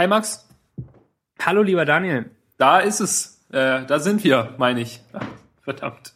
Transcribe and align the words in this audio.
Hi 0.00 0.06
Max. 0.06 0.48
Hallo 1.38 1.60
lieber 1.60 1.84
Daniel. 1.84 2.30
Da 2.56 2.78
ist 2.78 3.00
es. 3.00 3.44
Äh, 3.50 3.84
da 3.84 3.98
sind 3.98 4.24
wir, 4.24 4.54
meine 4.56 4.80
ich. 4.80 5.02
Verdammt. 5.60 6.14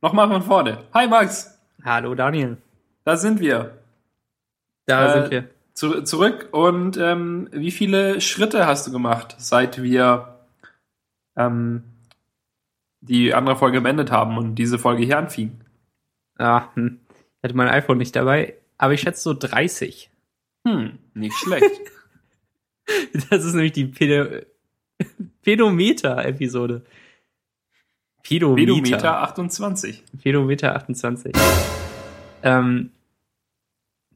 Nochmal 0.00 0.26
von 0.28 0.40
vorne. 0.40 0.84
Hi 0.94 1.06
Max. 1.06 1.60
Hallo 1.84 2.14
Daniel. 2.14 2.56
Da 3.04 3.18
sind 3.18 3.40
wir. 3.40 3.76
Da 4.86 5.06
Äh, 5.06 5.12
sind 5.20 5.30
wir. 5.32 5.50
Zu, 5.74 6.02
zurück. 6.04 6.48
Und 6.52 6.96
ähm, 6.96 7.50
wie 7.52 7.72
viele 7.72 8.22
Schritte 8.22 8.66
hast 8.66 8.86
du 8.86 8.90
gemacht, 8.90 9.34
seit 9.36 9.82
wir 9.82 10.38
ähm, 11.36 11.84
die 13.02 13.34
andere 13.34 13.56
Folge 13.56 13.82
beendet 13.82 14.10
haben 14.12 14.38
und 14.38 14.54
diese 14.54 14.78
Folge 14.78 15.04
hier 15.04 15.18
anfing? 15.18 15.60
Ah, 16.38 16.74
hm. 16.74 17.00
Ich 17.10 17.44
hatte 17.44 17.54
mein 17.54 17.68
iPhone 17.68 17.98
nicht 17.98 18.16
dabei, 18.16 18.54
aber 18.78 18.94
ich 18.94 19.02
schätze 19.02 19.20
so 19.20 19.34
30. 19.34 20.10
Hm, 20.66 20.98
nicht 21.12 21.36
schlecht. 21.36 21.70
Das 23.30 23.44
ist 23.44 23.54
nämlich 23.54 23.72
die 23.72 23.86
Pedo 23.86 24.40
Pedometer-Episode. 25.42 26.82
Pedometer. 28.22 28.72
Vedometer 28.72 29.22
28. 29.22 30.02
Pedometer 30.22 30.76
28. 30.76 31.32
Ähm, 32.42 32.90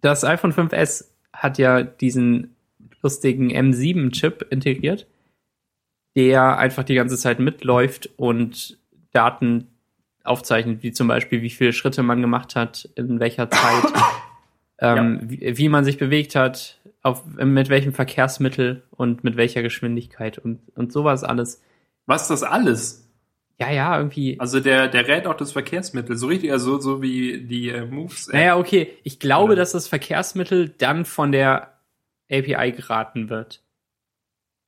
das 0.00 0.24
iPhone 0.24 0.52
5S 0.52 1.06
hat 1.32 1.58
ja 1.58 1.82
diesen 1.82 2.54
lustigen 3.02 3.50
M7-Chip 3.50 4.46
integriert, 4.50 5.06
der 6.16 6.58
einfach 6.58 6.84
die 6.84 6.94
ganze 6.94 7.16
Zeit 7.16 7.38
mitläuft 7.38 8.10
und 8.16 8.78
Daten 9.12 9.68
aufzeichnet, 10.24 10.82
wie 10.82 10.92
zum 10.92 11.08
Beispiel, 11.08 11.42
wie 11.42 11.50
viele 11.50 11.72
Schritte 11.72 12.02
man 12.02 12.20
gemacht 12.20 12.54
hat, 12.56 12.88
in 12.96 13.20
welcher 13.20 13.50
Zeit, 13.50 13.84
ähm, 14.80 15.20
wie, 15.22 15.56
wie 15.56 15.68
man 15.68 15.84
sich 15.84 15.98
bewegt 15.98 16.34
hat, 16.34 16.77
auf, 17.02 17.24
mit 17.26 17.68
welchem 17.68 17.92
Verkehrsmittel 17.92 18.82
und 18.90 19.24
mit 19.24 19.36
welcher 19.36 19.62
Geschwindigkeit 19.62 20.38
und, 20.38 20.60
und 20.74 20.92
sowas 20.92 21.24
alles. 21.24 21.62
Was 22.06 22.22
ist 22.22 22.30
das 22.30 22.42
alles? 22.42 23.08
Ja, 23.60 23.70
ja, 23.72 23.96
irgendwie. 23.96 24.38
Also 24.38 24.60
der, 24.60 24.88
der 24.88 25.08
rät 25.08 25.26
auch 25.26 25.36
das 25.36 25.52
Verkehrsmittel. 25.52 26.16
So 26.16 26.28
richtig, 26.28 26.52
also 26.52 26.78
so 26.78 27.02
wie 27.02 27.40
die 27.42 27.70
äh, 27.70 27.84
Moves. 27.84 28.28
Naja, 28.28 28.56
okay. 28.56 28.96
Ich 29.02 29.18
glaube, 29.18 29.52
Oder? 29.52 29.56
dass 29.56 29.72
das 29.72 29.88
Verkehrsmittel 29.88 30.68
dann 30.68 31.04
von 31.04 31.32
der 31.32 31.74
API 32.30 32.72
geraten 32.72 33.30
wird. 33.30 33.62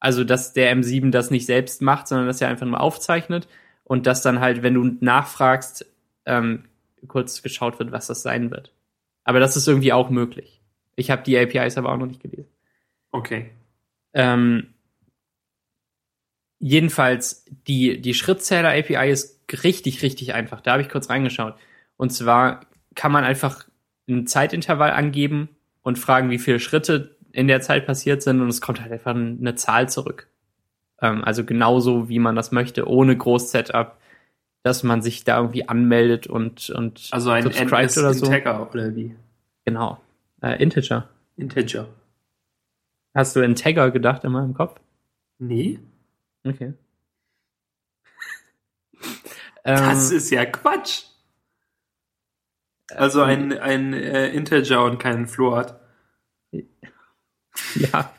Also, 0.00 0.24
dass 0.24 0.54
der 0.54 0.74
M7 0.74 1.10
das 1.10 1.30
nicht 1.30 1.46
selbst 1.46 1.82
macht, 1.82 2.08
sondern 2.08 2.26
dass 2.26 2.40
er 2.40 2.48
einfach 2.48 2.66
nur 2.66 2.80
aufzeichnet 2.80 3.48
und 3.84 4.06
dass 4.06 4.22
dann 4.22 4.40
halt, 4.40 4.62
wenn 4.62 4.74
du 4.74 4.84
nachfragst, 5.00 5.86
ähm, 6.24 6.64
kurz 7.06 7.42
geschaut 7.42 7.78
wird, 7.78 7.92
was 7.92 8.06
das 8.06 8.22
sein 8.22 8.50
wird. 8.50 8.72
Aber 9.24 9.40
das 9.40 9.56
ist 9.56 9.68
irgendwie 9.68 9.92
auch 9.92 10.10
möglich. 10.10 10.59
Ich 11.00 11.10
habe 11.10 11.22
die 11.22 11.38
APIs 11.38 11.78
aber 11.78 11.90
auch 11.90 11.96
noch 11.96 12.06
nicht 12.06 12.22
gelesen. 12.22 12.48
Okay. 13.10 13.50
Ähm, 14.12 14.74
jedenfalls, 16.58 17.44
die, 17.66 18.00
die 18.00 18.14
Schrittzähler-API 18.14 19.10
ist 19.10 19.40
richtig, 19.64 20.02
richtig 20.02 20.34
einfach. 20.34 20.60
Da 20.60 20.72
habe 20.72 20.82
ich 20.82 20.88
kurz 20.88 21.10
reingeschaut. 21.10 21.54
Und 21.96 22.10
zwar 22.10 22.60
kann 22.94 23.12
man 23.12 23.24
einfach 23.24 23.66
ein 24.08 24.26
Zeitintervall 24.26 24.90
angeben 24.90 25.48
und 25.82 25.98
fragen, 25.98 26.30
wie 26.30 26.38
viele 26.38 26.60
Schritte 26.60 27.16
in 27.32 27.48
der 27.48 27.60
Zeit 27.60 27.86
passiert 27.86 28.22
sind 28.22 28.40
und 28.40 28.48
es 28.48 28.60
kommt 28.60 28.80
halt 28.80 28.92
einfach 28.92 29.14
eine 29.14 29.54
Zahl 29.54 29.88
zurück. 29.88 30.28
Ähm, 31.00 31.24
also 31.24 31.44
genauso, 31.44 32.08
wie 32.08 32.18
man 32.18 32.36
das 32.36 32.52
möchte, 32.52 32.88
ohne 32.88 33.16
Groß-Setup, 33.16 33.96
dass 34.62 34.82
man 34.82 35.00
sich 35.00 35.24
da 35.24 35.38
irgendwie 35.38 35.68
anmeldet 35.68 36.26
und, 36.26 36.70
und 36.70 37.08
Also 37.12 37.30
ein 37.30 37.44
subscribed 37.44 37.72
NS 37.72 37.98
oder 37.98 38.14
so. 38.14 38.26
Integer 38.26 38.68
oder 38.68 38.94
wie? 38.94 39.14
Genau. 39.64 39.98
Äh, 40.42 40.62
Integer. 40.62 41.08
Integer. 41.36 41.88
Hast 43.14 43.34
du 43.36 43.40
Integer 43.40 43.90
gedacht 43.90 44.24
in 44.24 44.32
meinem 44.32 44.54
Kopf? 44.54 44.80
Nee. 45.38 45.80
Okay. 46.44 46.74
Das 49.62 50.10
Ähm, 50.10 50.16
ist 50.16 50.30
ja 50.30 50.46
Quatsch. 50.46 51.04
Also 52.92 53.22
ein, 53.22 53.52
ein 53.58 53.92
äh, 53.92 54.28
Integer 54.30 54.84
und 54.84 54.98
kein 54.98 55.26
Float. 55.26 55.74
Ja. 57.74 58.14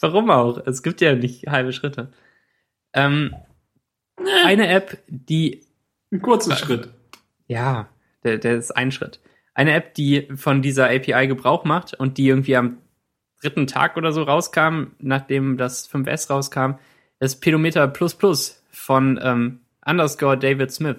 Warum 0.00 0.30
auch? 0.30 0.58
Es 0.66 0.82
gibt 0.82 1.00
ja 1.00 1.14
nicht 1.14 1.46
halbe 1.46 1.72
Schritte. 1.72 2.12
Ähm, 2.92 3.34
eine 4.44 4.68
App, 4.68 4.98
die, 5.08 5.64
Ein 6.12 6.20
kurzer 6.20 6.54
Schritt. 6.56 6.90
ja, 7.46 7.88
der, 8.24 8.36
der 8.38 8.56
ist 8.56 8.72
ein 8.72 8.92
Schritt. 8.92 9.20
Eine 9.56 9.72
App, 9.72 9.94
die 9.94 10.28
von 10.36 10.60
dieser 10.60 10.90
API 10.90 11.28
Gebrauch 11.28 11.64
macht 11.64 11.94
und 11.94 12.18
die 12.18 12.28
irgendwie 12.28 12.56
am 12.56 12.76
dritten 13.40 13.66
Tag 13.66 13.96
oder 13.96 14.12
so 14.12 14.22
rauskam, 14.22 14.88
nachdem 14.98 15.56
das 15.56 15.90
5S 15.90 16.28
rauskam, 16.28 16.74
ist 17.20 17.40
Pedometer 17.40 17.88
Plus 17.88 18.14
Plus 18.14 18.62
von 18.70 19.18
ähm, 19.22 19.60
underscore 19.82 20.36
David 20.36 20.72
Smith, 20.72 20.98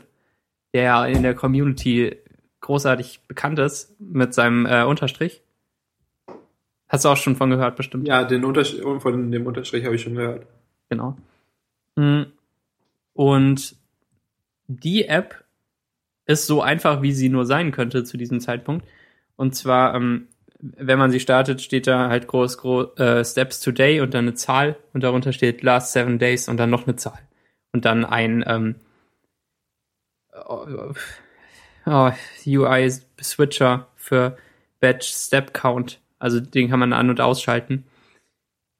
der 0.73 1.05
in 1.05 1.21
der 1.21 1.35
Community 1.35 2.17
großartig 2.61 3.19
bekannt 3.27 3.59
ist 3.59 3.95
mit 4.01 4.33
seinem 4.33 4.65
äh, 4.65 4.85
Unterstrich. 4.85 5.43
Hast 6.89 7.05
du 7.05 7.09
auch 7.09 7.17
schon 7.17 7.35
von 7.35 7.51
gehört, 7.51 7.75
bestimmt. 7.75 8.07
Ja, 8.07 8.23
den 8.23 8.43
Unterstrich, 8.43 8.81
von 8.81 9.31
dem 9.31 9.45
Unterstrich 9.45 9.85
habe 9.85 9.93
ich 9.93 10.01
schon 10.01 10.15
gehört. 10.15 10.47
Genau. 10.89 11.15
Mm. 11.95 12.23
Und 13.13 13.75
die 14.65 15.05
App 15.05 15.43
ist 16.27 16.45
so 16.45 16.61
einfach, 16.61 17.01
wie 17.01 17.13
sie 17.13 17.29
nur 17.29 17.45
sein 17.45 17.71
könnte 17.71 18.03
zu 18.03 18.17
diesem 18.17 18.39
Zeitpunkt. 18.39 18.85
Und 19.37 19.55
zwar, 19.55 19.95
ähm, 19.95 20.27
wenn 20.59 20.99
man 20.99 21.11
sie 21.11 21.19
startet, 21.19 21.61
steht 21.61 21.87
da 21.87 22.09
halt 22.09 22.27
groß, 22.27 22.57
groß 22.57 22.97
äh, 22.97 23.25
Steps 23.25 23.61
Today 23.61 24.01
und 24.01 24.13
dann 24.13 24.25
eine 24.25 24.33
Zahl 24.35 24.77
und 24.93 25.03
darunter 25.03 25.31
steht 25.33 25.63
Last 25.63 25.93
Seven 25.93 26.19
Days 26.19 26.49
und 26.49 26.57
dann 26.57 26.69
noch 26.69 26.85
eine 26.85 26.97
Zahl. 26.97 27.19
Und 27.71 27.85
dann 27.85 28.05
ein 28.05 28.43
ähm, 28.47 28.75
oh, 30.47 30.93
oh, 31.85 32.11
UI-Switcher 32.45 33.87
für 33.95 34.37
Batch 34.79 35.07
Step 35.07 35.53
Count. 35.53 36.01
Also 36.19 36.39
den 36.39 36.69
kann 36.69 36.79
man 36.79 36.93
an- 36.93 37.09
und 37.09 37.21
ausschalten. 37.21 37.85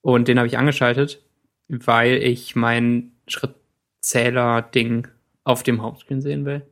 Und 0.02 0.28
den 0.28 0.38
habe 0.38 0.48
ich 0.48 0.58
angeschaltet, 0.58 1.22
weil 1.68 2.16
ich 2.16 2.56
mein 2.56 3.12
Schrittzähler-Ding 3.28 5.08
auf 5.44 5.64
dem 5.64 5.82
Hauptscreen 5.82 6.22
sehen 6.22 6.46
will. 6.46 6.66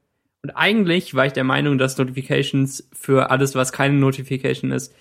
Und 0.45 0.51
eigentlich 0.51 1.15
war 1.15 1.25
ich 1.25 1.33
der 1.33 1.43
Meinung, 1.43 1.79
dass 1.79 1.97
Notifications 1.97 2.87
für 2.93 3.31
alles, 3.31 3.55
was 3.55 3.71
keine 3.73 3.95
Notification 3.95 4.69
ist, 4.71 4.93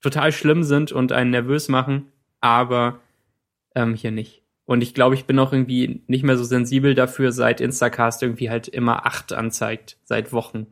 total 0.00 0.32
schlimm 0.32 0.64
sind 0.64 0.90
und 0.90 1.12
einen 1.12 1.30
nervös 1.30 1.68
machen, 1.68 2.10
aber 2.40 2.98
ähm, 3.76 3.94
hier 3.94 4.10
nicht. 4.10 4.42
Und 4.64 4.80
ich 4.82 4.92
glaube, 4.92 5.14
ich 5.14 5.24
bin 5.24 5.38
auch 5.38 5.52
irgendwie 5.52 6.02
nicht 6.08 6.24
mehr 6.24 6.36
so 6.36 6.42
sensibel 6.42 6.96
dafür, 6.96 7.30
seit 7.30 7.60
Instacast 7.60 8.24
irgendwie 8.24 8.50
halt 8.50 8.66
immer 8.66 9.06
acht 9.06 9.32
anzeigt, 9.32 9.98
seit 10.02 10.32
Wochen. 10.32 10.66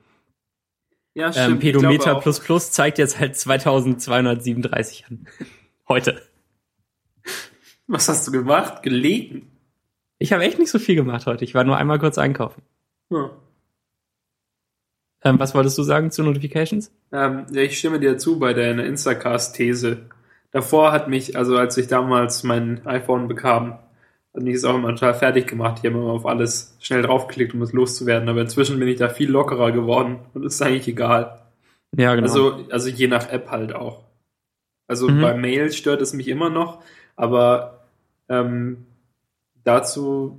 Ja, 1.14 1.30
Ähm, 1.36 1.54
Ich 1.54 1.60
Pedometer 1.60 2.02
glaube 2.02 2.16
auch- 2.18 2.22
plus 2.24 2.40
plus 2.40 2.72
zeigt 2.72 2.98
jetzt 2.98 3.20
halt 3.20 3.36
2237 3.36 5.04
an. 5.08 5.28
Heute. 5.88 6.20
Was 7.86 8.08
hast 8.08 8.26
du 8.26 8.32
gemacht? 8.32 8.82
Gelegen. 8.82 9.52
Ich 10.18 10.32
habe 10.32 10.42
echt 10.42 10.58
nicht 10.58 10.70
so 10.72 10.80
viel 10.80 10.96
gemacht 10.96 11.26
heute. 11.26 11.44
Ich 11.44 11.54
war 11.54 11.62
nur 11.62 11.76
einmal 11.76 12.00
kurz 12.00 12.18
einkaufen. 12.18 12.62
Hm. 13.12 13.30
Ähm, 15.24 15.38
was 15.40 15.54
wolltest 15.54 15.78
du 15.78 15.82
sagen 15.82 16.10
zu 16.10 16.22
Notifications? 16.22 16.92
Ähm, 17.12 17.46
ja, 17.52 17.62
ich 17.62 17.78
stimme 17.78 17.98
dir 17.98 18.18
zu 18.18 18.38
bei 18.38 18.52
deiner 18.52 18.84
Instacast-These. 18.84 19.98
Davor 20.50 20.92
hat 20.92 21.08
mich, 21.08 21.36
also 21.36 21.56
als 21.56 21.76
ich 21.78 21.86
damals 21.88 22.42
mein 22.44 22.86
iPhone 22.86 23.26
bekam, 23.26 23.78
hat 24.34 24.42
mich 24.42 24.54
das 24.54 24.64
auch 24.64 24.74
immer 24.74 24.90
total 24.90 25.14
fertig 25.14 25.46
gemacht. 25.46 25.80
Ich 25.82 25.90
habe 25.90 25.98
immer 25.98 26.12
auf 26.12 26.26
alles 26.26 26.76
schnell 26.80 27.02
draufgeklickt, 27.02 27.54
um 27.54 27.62
es 27.62 27.72
loszuwerden. 27.72 28.28
Aber 28.28 28.40
inzwischen 28.40 28.78
bin 28.78 28.88
ich 28.88 28.98
da 28.98 29.08
viel 29.08 29.30
lockerer 29.30 29.72
geworden 29.72 30.18
und 30.34 30.44
ist 30.44 30.60
eigentlich 30.60 30.88
egal. 30.88 31.40
Ja, 31.96 32.14
genau. 32.14 32.26
Also, 32.26 32.66
also 32.70 32.88
je 32.88 33.06
nach 33.06 33.30
App 33.30 33.50
halt 33.50 33.74
auch. 33.74 34.02
Also 34.86 35.08
Mhm. 35.08 35.20
bei 35.22 35.34
Mail 35.34 35.72
stört 35.72 36.02
es 36.02 36.12
mich 36.12 36.28
immer 36.28 36.50
noch, 36.50 36.82
aber 37.16 37.84
ähm, 38.28 38.84
dazu 39.64 40.38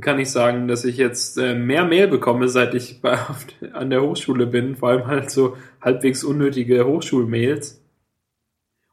kann 0.00 0.18
ich 0.18 0.30
sagen, 0.30 0.68
dass 0.68 0.84
ich 0.84 0.96
jetzt 0.96 1.36
äh, 1.38 1.54
mehr 1.54 1.84
Mail 1.84 2.08
bekomme, 2.08 2.48
seit 2.48 2.74
ich 2.74 3.00
bei, 3.02 3.18
an 3.72 3.90
der 3.90 4.02
Hochschule 4.02 4.46
bin, 4.46 4.76
vor 4.76 4.90
allem 4.90 5.06
halt 5.06 5.30
so 5.30 5.56
halbwegs 5.80 6.24
unnötige 6.24 6.86
Hochschulmails. 6.86 7.80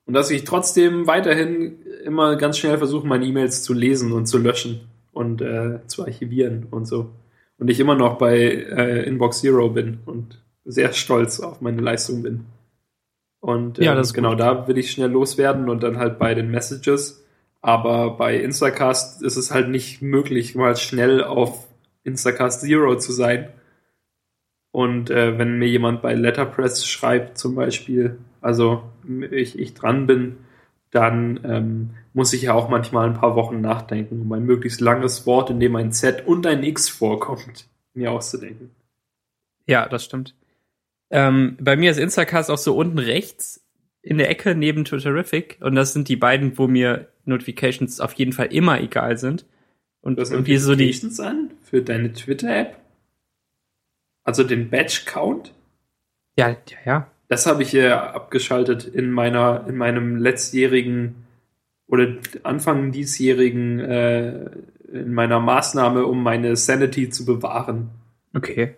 Und 0.06 0.14
dass 0.14 0.32
ich 0.32 0.44
trotzdem 0.44 1.08
weiterhin 1.08 1.78
immer 2.04 2.36
ganz 2.36 2.58
schnell 2.58 2.78
versuche, 2.78 3.08
meine 3.08 3.26
E-Mails 3.26 3.64
zu 3.64 3.74
lesen 3.74 4.12
und 4.12 4.26
zu 4.26 4.40
löschen 4.40 4.82
und 5.12 5.42
äh, 5.42 5.80
zu 5.88 6.04
archivieren 6.04 6.68
und 6.72 6.86
so. 6.86 7.12
Und 7.60 7.70
ich 7.70 7.80
immer 7.80 7.96
noch 7.96 8.18
bei 8.18 8.38
äh, 8.38 9.04
Inbox 9.04 9.42
Zero 9.42 9.70
bin 9.70 10.00
und 10.06 10.42
sehr 10.66 10.94
stolz 10.94 11.40
auf 11.40 11.62
meine 11.62 11.82
Leistung 11.82 12.24
bin. 12.24 12.46
Und 13.40 13.78
Ja, 13.78 13.92
ähm, 13.92 13.98
das 13.98 14.14
genau 14.14 14.32
gut. 14.32 14.40
da 14.40 14.68
will 14.68 14.78
ich 14.78 14.92
schnell 14.92 15.12
loswerden 15.12 15.70
und 15.70 15.84
dann 15.84 15.98
halt 15.98 16.20
bei 16.20 16.34
den 16.34 16.50
Messages. 16.50 17.24
Aber 17.62 18.12
bei 18.12 18.38
Instacast 18.38 19.22
ist 19.22 19.36
es 19.36 19.52
halt 19.52 19.70
nicht 19.70 20.02
möglich, 20.02 20.56
mal 20.56 20.76
schnell 20.78 21.24
auf 21.24 21.68
Instacast 22.04 22.62
Zero 22.62 22.98
zu 22.98 23.12
sein. 23.12 23.50
Und 24.72 25.10
äh, 25.10 25.38
wenn 25.38 25.58
mir 25.58 25.68
jemand 25.68 26.02
bei 26.02 26.14
Letterpress 26.14 26.88
schreibt 26.88 27.38
zum 27.38 27.56
Beispiel, 27.56 28.18
also 28.40 28.84
ich, 29.32 29.58
ich 29.58 29.74
dran 29.74 30.08
bin, 30.08 30.38
dann 30.92 31.40
ähm, 31.44 31.90
muss 32.14 32.34
ich 32.34 32.44
ja 32.44 32.54
auch 32.54 32.70
manchmal 32.70 33.08
ein 33.08 33.16
paar 33.16 33.36
Wochen 33.36 33.62
nachdenken, 33.62 34.22
um 34.22 34.32
ein 34.32 34.46
möglichst 34.46 34.82
langes 34.82 35.26
Wort, 35.26 35.50
in 35.50 35.60
dem 35.60 35.76
ein 35.76 35.92
Z 35.92 36.26
und 36.26 36.46
ein 36.48 36.64
X 36.64 36.90
vorkommt, 36.90 37.68
mir 37.94 38.12
auszudenken. 38.12 38.72
Ja, 39.66 39.88
das 39.88 40.06
stimmt. 40.06 40.36
Ähm, 41.12 41.58
bei 41.60 41.76
mir 41.76 41.92
ist 41.92 41.98
Instacast 41.98 42.50
auch 42.50 42.58
so 42.58 42.76
unten 42.76 43.00
rechts 43.00 43.66
in 44.02 44.18
der 44.18 44.30
Ecke 44.30 44.56
neben 44.56 44.86
Twitterific 44.86 45.58
und 45.62 45.76
das 45.76 45.94
sind 45.94 46.08
die 46.08 46.16
beiden, 46.16 46.58
wo 46.58 46.68
mir 46.68 47.10
Notifications 47.30 48.00
auf 48.00 48.14
jeden 48.14 48.34
Fall 48.34 48.48
immer 48.54 48.82
egal 48.82 49.18
sind. 49.18 49.46
Und 50.02 50.18
Das 50.18 50.32
irgendwie 50.32 50.58
so 50.58 50.76
die. 50.76 50.86
Notifications 50.86 51.20
an 51.20 51.52
für 51.64 51.82
deine 51.82 52.14
Twitter-App? 52.14 52.76
Also 54.24 54.44
den 54.44 54.70
Batch-Count? 54.70 55.54
Ja, 56.38 56.50
ja, 56.50 56.58
ja. 56.86 57.08
Das 57.28 57.46
habe 57.46 57.64
ich 57.64 57.74
äh, 57.76 57.90
abgeschaltet 57.92 58.86
in 58.86 59.12
meiner, 59.12 59.66
in 59.68 59.76
meinem 59.78 60.16
letztjährigen 60.18 61.16
oder 61.88 62.16
Anfang 62.44 62.92
diesjährigen, 62.92 63.80
äh, 63.80 64.50
in 64.92 65.14
meiner 65.14 65.40
Maßnahme, 65.40 66.06
um 66.06 66.24
meine 66.24 66.56
Sanity 66.56 67.10
zu 67.10 67.26
bewahren. 67.26 67.90
Okay. 68.34 68.76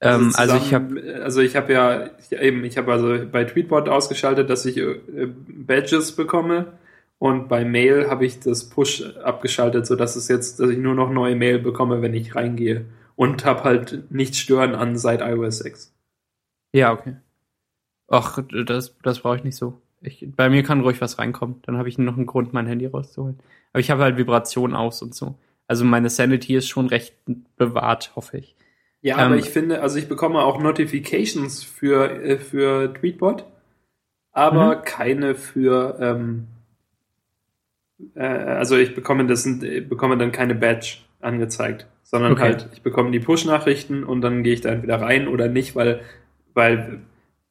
Ähm, 0.00 0.32
also 0.34 0.56
ich 0.56 0.72
habe 0.72 0.94
zusammen- 1.00 1.22
also 1.22 1.40
ich 1.40 1.56
habe 1.56 1.72
ja 1.72 2.10
ich, 2.20 2.32
eben, 2.38 2.64
ich 2.64 2.78
habe 2.78 2.92
also 2.92 3.18
bei 3.30 3.44
Tweetbot 3.44 3.88
ausgeschaltet, 3.88 4.48
dass 4.48 4.64
ich 4.64 4.76
äh, 4.76 5.00
Badges 5.48 6.12
bekomme 6.12 6.72
und 7.18 7.48
bei 7.48 7.64
Mail 7.64 8.08
habe 8.08 8.26
ich 8.26 8.40
das 8.40 8.68
Push 8.68 9.02
abgeschaltet, 9.22 9.86
so 9.86 9.96
dass 9.96 10.16
es 10.16 10.28
jetzt, 10.28 10.60
dass 10.60 10.70
ich 10.70 10.78
nur 10.78 10.94
noch 10.94 11.10
neue 11.10 11.36
Mail 11.36 11.58
bekomme, 11.58 12.02
wenn 12.02 12.14
ich 12.14 12.34
reingehe 12.34 12.86
und 13.16 13.44
habe 13.44 13.64
halt 13.64 14.10
nicht 14.10 14.36
stören 14.36 14.74
an 14.74 14.96
seit 14.96 15.20
iOS 15.20 15.58
6. 15.58 15.94
Ja, 16.72 16.92
okay. 16.92 17.16
Ach, 18.08 18.38
das, 18.66 18.96
das 19.02 19.20
brauche 19.20 19.36
ich 19.36 19.44
nicht 19.44 19.56
so. 19.56 19.80
Ich, 20.00 20.26
bei 20.36 20.48
mir 20.48 20.62
kann 20.62 20.80
ruhig 20.80 21.00
was 21.00 21.18
reinkommen. 21.18 21.56
Dann 21.62 21.76
habe 21.76 21.88
ich 21.88 21.98
noch 21.98 22.16
einen 22.16 22.26
Grund, 22.26 22.52
mein 22.52 22.66
Handy 22.66 22.86
rauszuholen. 22.86 23.38
Aber 23.72 23.80
ich 23.80 23.90
habe 23.90 24.02
halt 24.02 24.16
Vibration 24.16 24.74
aus 24.74 25.02
und 25.02 25.14
so. 25.14 25.34
Also 25.66 25.84
meine 25.84 26.08
Sanity 26.08 26.54
ist 26.56 26.68
schon 26.68 26.86
recht 26.86 27.14
bewahrt, 27.56 28.12
hoffe 28.16 28.38
ich. 28.38 28.56
Ja, 29.02 29.16
Ähm, 29.18 29.26
aber 29.26 29.36
ich 29.36 29.50
finde, 29.50 29.82
also 29.82 29.98
ich 29.98 30.08
bekomme 30.08 30.40
auch 30.40 30.60
Notifications 30.60 31.62
für, 31.62 32.10
äh, 32.22 32.38
für 32.38 32.94
Tweetbot, 32.94 33.44
aber 34.32 34.76
Mhm. 34.78 34.82
keine 34.84 35.34
für, 35.34 35.98
ähm, 36.00 36.46
äh, 38.14 38.20
also 38.22 38.76
ich 38.76 38.94
bekomme 38.94 39.26
das, 39.26 39.44
bekomme 39.88 40.16
dann 40.18 40.32
keine 40.32 40.54
Badge 40.54 40.98
angezeigt, 41.20 41.86
sondern 42.02 42.32
Okay. 42.32 42.42
halt, 42.42 42.68
ich 42.72 42.82
bekomme 42.82 43.10
die 43.10 43.20
Push-Nachrichten 43.20 44.04
und 44.04 44.20
dann 44.20 44.42
gehe 44.42 44.54
ich 44.54 44.60
da 44.60 44.70
entweder 44.70 45.00
rein 45.00 45.28
oder 45.28 45.48
nicht, 45.48 45.74
weil, 45.76 46.00
weil 46.54 47.00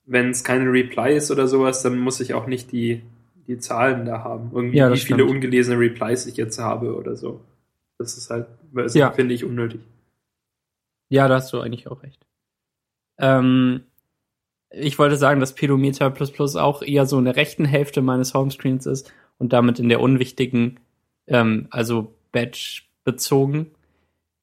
wenn 0.05 0.29
es 0.29 0.43
keine 0.43 0.71
Reply 0.71 1.15
ist 1.15 1.31
oder 1.31 1.47
sowas, 1.47 1.83
dann 1.83 1.97
muss 1.97 2.19
ich 2.21 2.33
auch 2.33 2.47
nicht 2.47 2.71
die, 2.71 3.01
die 3.47 3.57
Zahlen 3.59 4.05
da 4.05 4.23
haben. 4.23 4.51
Irgendwie, 4.53 4.77
Ja, 4.77 4.91
wie 4.91 4.97
viele 4.97 5.19
stimmt. 5.23 5.31
ungelesene 5.31 5.79
Replies 5.79 6.25
ich 6.27 6.37
jetzt 6.37 6.59
habe 6.59 6.95
oder 6.95 7.15
so. 7.15 7.41
Das 7.97 8.17
ist 8.17 8.29
halt, 8.29 8.47
das 8.73 8.93
Ja. 8.93 9.11
finde 9.11 9.33
ich 9.33 9.43
unnötig. 9.43 9.81
Ja, 11.09 11.27
da 11.27 11.35
hast 11.35 11.51
du 11.53 11.59
eigentlich 11.59 11.87
auch 11.87 12.03
recht. 12.03 12.25
Ähm, 13.17 13.81
ich 14.69 14.99
wollte 14.99 15.15
sagen, 15.15 15.39
dass 15.39 15.55
Pedometer 15.55 16.09
Plus 16.09 16.31
Plus 16.31 16.55
auch 16.55 16.81
eher 16.81 17.05
so 17.05 17.17
in 17.17 17.25
der 17.25 17.35
rechten 17.35 17.65
Hälfte 17.65 18.01
meines 18.01 18.33
Homescreens 18.33 18.85
ist 18.85 19.11
und 19.37 19.53
damit 19.53 19.79
in 19.79 19.89
der 19.89 20.01
unwichtigen, 20.01 20.79
ähm, 21.27 21.67
also 21.69 22.15
Badge 22.31 22.83
bezogen. 23.03 23.71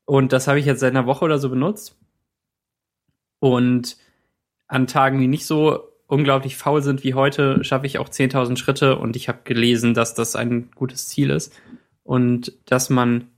Und 0.05 0.33
das 0.33 0.49
habe 0.49 0.59
ich 0.59 0.67
jetzt 0.67 0.81
seit 0.81 0.93
einer 0.93 1.07
Woche 1.07 1.25
oder 1.25 1.39
so 1.39 1.49
benutzt. 1.49 1.97
Und 3.39 3.97
an 4.67 4.87
Tagen, 4.87 5.19
die 5.21 5.29
nicht 5.29 5.47
so 5.47 5.89
unglaublich 6.07 6.57
faul 6.57 6.83
sind 6.83 7.05
wie 7.05 7.15
heute, 7.15 7.65
schaffe 7.65 7.87
ich 7.87 7.99
auch 7.99 8.09
10.000 8.09 8.57
Schritte 8.57 8.97
und 8.97 9.17
ich 9.17 9.29
habe 9.29 9.41
gelesen, 9.45 9.95
dass 9.95 10.15
das 10.15 10.37
ein 10.37 10.71
gutes 10.75 11.09
Ziel 11.09 11.31
ist 11.31 11.53
und 12.03 12.53
dass 12.67 12.91
man 12.91 13.29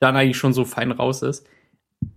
dann 0.00 0.16
eigentlich 0.16 0.38
schon 0.38 0.52
so 0.52 0.64
fein 0.64 0.92
raus 0.92 1.22
ist. 1.22 1.46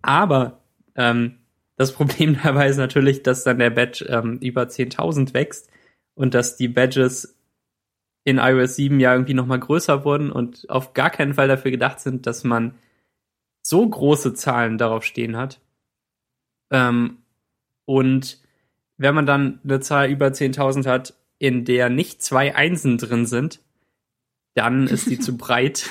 Aber 0.01 0.61
ähm, 0.95 1.39
das 1.77 1.91
Problem 1.93 2.37
dabei 2.43 2.69
ist 2.69 2.77
natürlich, 2.77 3.23
dass 3.23 3.43
dann 3.43 3.59
der 3.59 3.71
Badge 3.71 4.05
ähm, 4.05 4.37
über 4.39 4.63
10.000 4.63 5.33
wächst 5.33 5.69
und 6.13 6.33
dass 6.33 6.57
die 6.57 6.67
Badges 6.67 7.37
in 8.23 8.37
iOS 8.37 8.75
7 8.75 8.99
ja 8.99 9.13
irgendwie 9.13 9.33
noch 9.33 9.47
mal 9.47 9.59
größer 9.59 10.05
wurden 10.05 10.31
und 10.31 10.69
auf 10.69 10.93
gar 10.93 11.09
keinen 11.09 11.33
Fall 11.33 11.47
dafür 11.47 11.71
gedacht 11.71 11.99
sind, 11.99 12.27
dass 12.27 12.43
man 12.43 12.75
so 13.61 13.87
große 13.87 14.33
Zahlen 14.33 14.77
darauf 14.77 15.03
stehen 15.03 15.37
hat. 15.37 15.59
Ähm, 16.69 17.17
und 17.85 18.39
wenn 18.97 19.15
man 19.15 19.25
dann 19.25 19.59
eine 19.63 19.79
Zahl 19.79 20.09
über 20.09 20.27
10.000 20.27 20.87
hat, 20.87 21.15
in 21.39 21.65
der 21.65 21.89
nicht 21.89 22.21
zwei 22.21 22.55
Einsen 22.55 22.97
drin 22.97 23.25
sind, 23.25 23.61
dann 24.53 24.87
ist 24.87 25.09
die 25.09 25.19
zu 25.19 25.37
breit 25.37 25.89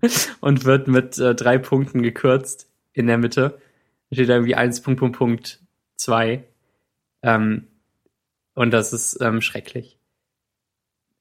und 0.40 0.64
wird 0.64 0.88
mit 0.88 1.18
äh, 1.18 1.34
drei 1.34 1.58
Punkten 1.58 2.02
gekürzt 2.02 2.68
in 2.92 3.06
der 3.06 3.18
Mitte. 3.18 3.60
Da 4.10 4.16
steht 4.16 4.28
da 4.28 4.34
irgendwie 4.34 4.56
1 4.56 4.82
Punkt, 4.82 4.98
Punkt, 4.98 5.18
Punkt 5.18 5.60
2. 5.96 6.44
Ähm, 7.22 7.68
und 8.54 8.72
das 8.72 8.92
ist 8.92 9.20
ähm, 9.20 9.40
schrecklich. 9.40 9.98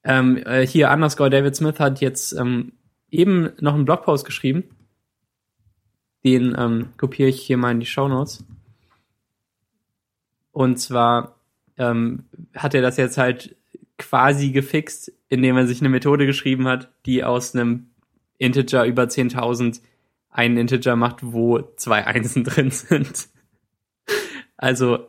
Ähm, 0.04 0.38
äh, 0.38 0.66
hier, 0.66 0.90
underscore 0.90 1.30
David 1.30 1.56
Smith 1.56 1.80
hat 1.80 2.02
jetzt 2.02 2.34
ähm, 2.34 2.74
eben 3.10 3.52
noch 3.60 3.76
einen 3.76 3.86
Blogpost 3.86 4.26
geschrieben. 4.26 4.64
Den 6.24 6.56
ähm, 6.58 6.90
kopiere 6.98 7.30
ich 7.30 7.42
hier 7.42 7.58
mal 7.58 7.72
in 7.72 7.80
die 7.80 7.86
Show 7.86 8.08
Notes. 8.08 8.44
Und 10.52 10.78
zwar 10.78 11.36
ähm, 11.78 12.26
hat 12.56 12.74
er 12.74 12.82
das 12.82 12.98
jetzt 12.98 13.18
halt 13.18 13.56
quasi 13.98 14.52
gefixt, 14.52 15.12
indem 15.30 15.58
er 15.58 15.68
sich 15.68 15.82
eine 15.82 15.90
Methode 15.90 16.26
geschrieben 16.26 16.68
hat, 16.68 16.92
die 17.06 17.24
aus 17.24 17.56
einem 17.56 17.88
Integer 18.38 18.86
über 18.86 19.04
10.000 19.04 19.82
einen 20.30 20.58
Integer 20.58 20.96
macht, 20.96 21.20
wo 21.22 21.62
zwei 21.76 22.06
Einsen 22.06 22.44
drin 22.46 22.72
sind. 22.72 23.30
Also 24.58 25.08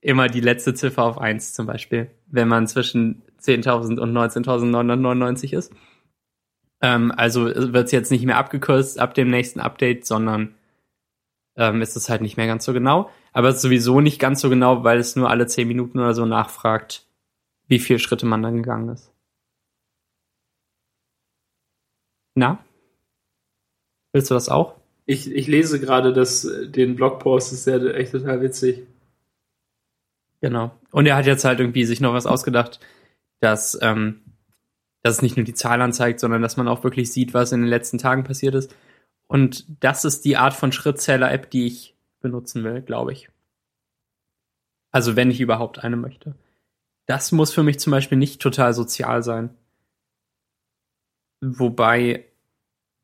immer 0.00 0.28
die 0.28 0.40
letzte 0.40 0.74
Ziffer 0.74 1.04
auf 1.04 1.18
eins 1.18 1.54
zum 1.54 1.66
Beispiel, 1.66 2.10
wenn 2.26 2.48
man 2.48 2.66
zwischen 2.66 3.22
10.000 3.44 3.98
und 3.98 4.12
19.999 4.12 5.56
ist. 5.56 5.72
Ähm, 6.80 7.12
also 7.16 7.46
wird 7.46 7.86
es 7.86 7.92
jetzt 7.92 8.10
nicht 8.10 8.24
mehr 8.24 8.38
abgekürzt 8.38 8.98
ab 8.98 9.14
dem 9.14 9.30
nächsten 9.30 9.60
Update, 9.60 10.06
sondern 10.06 10.54
ähm, 11.56 11.82
ist 11.82 11.96
es 11.96 12.08
halt 12.08 12.20
nicht 12.20 12.36
mehr 12.36 12.46
ganz 12.46 12.64
so 12.64 12.72
genau. 12.72 13.10
Aber 13.32 13.48
es 13.48 13.56
ist 13.56 13.62
sowieso 13.62 14.00
nicht 14.00 14.18
ganz 14.18 14.40
so 14.40 14.50
genau, 14.50 14.84
weil 14.84 14.98
es 14.98 15.16
nur 15.16 15.30
alle 15.30 15.46
10 15.46 15.66
Minuten 15.66 15.98
oder 15.98 16.14
so 16.14 16.26
nachfragt, 16.26 17.06
wie 17.66 17.78
viele 17.78 17.98
Schritte 17.98 18.26
man 18.26 18.42
dann 18.42 18.56
gegangen 18.56 18.88
ist. 18.88 19.12
Na? 22.34 22.58
Willst 24.12 24.30
du 24.30 24.34
das 24.34 24.48
auch? 24.48 24.76
Ich, 25.06 25.30
ich 25.30 25.46
lese 25.46 25.80
gerade 25.80 26.12
das, 26.12 26.48
den 26.66 26.96
Blogpost, 26.96 27.52
das 27.52 27.60
ist 27.60 27.66
ja 27.66 27.84
echt 27.92 28.12
total 28.12 28.40
witzig. 28.40 28.86
Genau. 30.40 30.72
Und 30.90 31.06
er 31.06 31.16
hat 31.16 31.26
jetzt 31.26 31.44
halt 31.44 31.60
irgendwie 31.60 31.84
sich 31.84 32.00
noch 32.00 32.14
was 32.14 32.26
ausgedacht, 32.26 32.80
dass, 33.44 33.78
ähm, 33.82 34.22
dass 35.02 35.16
es 35.16 35.22
nicht 35.22 35.36
nur 35.36 35.44
die 35.44 35.54
Zahl 35.54 35.82
anzeigt, 35.82 36.18
sondern 36.18 36.42
dass 36.42 36.56
man 36.56 36.66
auch 36.66 36.82
wirklich 36.82 37.12
sieht, 37.12 37.34
was 37.34 37.52
in 37.52 37.60
den 37.60 37.68
letzten 37.68 37.98
Tagen 37.98 38.24
passiert 38.24 38.54
ist. 38.54 38.74
Und 39.26 39.66
das 39.82 40.04
ist 40.04 40.24
die 40.24 40.36
Art 40.36 40.54
von 40.54 40.72
Schrittzähler-App, 40.72 41.50
die 41.50 41.66
ich 41.66 41.94
benutzen 42.20 42.64
will, 42.64 42.80
glaube 42.80 43.12
ich. 43.12 43.28
Also 44.90 45.16
wenn 45.16 45.30
ich 45.30 45.40
überhaupt 45.40 45.80
eine 45.84 45.96
möchte. 45.96 46.34
Das 47.06 47.32
muss 47.32 47.52
für 47.52 47.62
mich 47.62 47.78
zum 47.78 47.90
Beispiel 47.90 48.16
nicht 48.16 48.40
total 48.40 48.72
sozial 48.72 49.22
sein. 49.22 49.50
Wobei, 51.42 52.24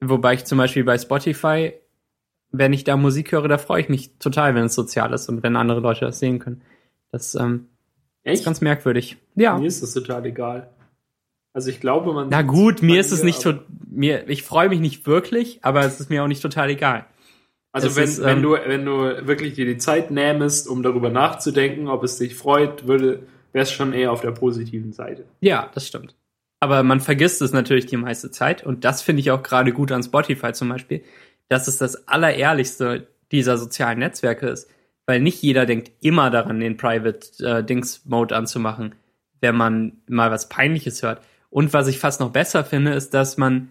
wobei 0.01 0.35
ich 0.35 0.47
zum 0.47 0.57
Beispiel 0.57 0.85
bei 0.85 0.97
Spotify, 0.97 1.75
wenn 2.51 2.73
ich 2.73 2.85
da 2.85 2.97
Musik 2.97 3.33
höre, 3.33 3.49
da 3.49 3.59
freue 3.59 3.83
ich 3.83 3.89
mich 3.91 4.17
total, 4.19 4.55
wenn 4.55 4.65
es 4.65 4.75
sozial 4.75 5.13
ist 5.13 5.29
und 5.29 5.43
wenn 5.43 5.57
andere 5.57 5.81
Leute 5.81 6.07
das 6.07 6.19
sehen 6.19 6.39
können. 6.39 6.63
Das 7.11 7.35
ähm, 7.35 7.70
ist 8.25 8.33
Echt? 8.33 8.45
ganz 8.45 8.61
merkwürdig. 8.61 9.17
Ja. 9.35 9.59
Mir 9.59 9.67
ist 9.67 9.83
das 9.83 9.93
total 9.93 10.27
egal. 10.27 10.71
Also 11.53 11.71
ich 11.71 11.81
glaube, 11.81 12.13
man. 12.13 12.29
Na 12.29 12.43
gut, 12.43 12.83
mir 12.83 13.01
ist 13.01 13.13
es 13.13 13.23
nicht 13.23 13.41
so, 13.41 13.55
mir, 13.89 14.29
ich 14.29 14.43
freue 14.43 14.69
mich 14.69 14.81
nicht 14.81 15.07
wirklich, 15.07 15.59
aber 15.63 15.85
es 15.85 16.01
ist 16.01 16.11
mir 16.11 16.23
auch 16.23 16.29
nicht 16.29 16.43
total 16.43 16.71
egal. 16.71 17.07
Also 17.73 17.89
es 17.89 17.97
wenn, 17.97 18.05
ist, 18.05 18.23
wenn 18.23 18.37
ähm, 18.39 18.43
du, 18.43 18.53
wenn 18.53 18.85
du 18.85 19.27
wirklich 19.27 19.55
dir 19.55 19.67
die 19.67 19.79
Zeit 19.79 20.11
nähmest, 20.11 20.69
um 20.69 20.83
darüber 20.83 21.11
nachzudenken, 21.11 21.89
ob 21.89 22.03
es 22.03 22.19
dich 22.19 22.35
freut, 22.35 22.87
würde, 22.87 23.27
wäre 23.53 23.63
es 23.63 23.73
schon 23.73 23.93
eher 23.93 24.13
auf 24.13 24.21
der 24.21 24.33
positiven 24.33 24.93
Seite. 24.93 25.25
Ja, 25.41 25.71
das 25.75 25.87
stimmt. 25.87 26.15
Aber 26.61 26.83
man 26.83 27.01
vergisst 27.01 27.41
es 27.43 27.53
natürlich 27.53 27.87
die 27.87 27.97
meiste 27.97 28.31
Zeit 28.31 28.65
und 28.65 28.85
das 28.85 29.03
finde 29.03 29.21
ich 29.21 29.31
auch 29.31 29.43
gerade 29.43 29.73
gut 29.73 29.93
an 29.93 30.03
Spotify 30.03 30.53
zum 30.53 30.69
Beispiel, 30.69 31.03
dass 31.49 31.69
es 31.69 31.79
das 31.79 32.07
allerehrlichste 32.07 33.09
dieser 33.33 33.57
sozialen 33.57 33.99
Netzwerke 34.01 34.49
ist, 34.49 34.69
weil 35.11 35.21
nicht 35.21 35.43
jeder 35.43 35.67
denkt 35.67 35.91
immer 36.01 36.31
daran, 36.31 36.61
den 36.61 36.77
Private 36.77 37.45
äh, 37.45 37.65
Dings 37.65 38.03
Mode 38.05 38.37
anzumachen, 38.37 38.95
wenn 39.41 39.57
man 39.57 39.95
mal 40.09 40.31
was 40.31 40.49
Peinliches 40.49 41.03
hört. 41.03 41.21
Und 41.51 41.73
was 41.73 41.89
ich 41.89 41.99
fast 41.99 42.21
noch 42.21 42.31
besser 42.31 42.63
finde, 42.65 42.93
ist, 42.93 43.13
dass 43.13 43.37
man 43.37 43.71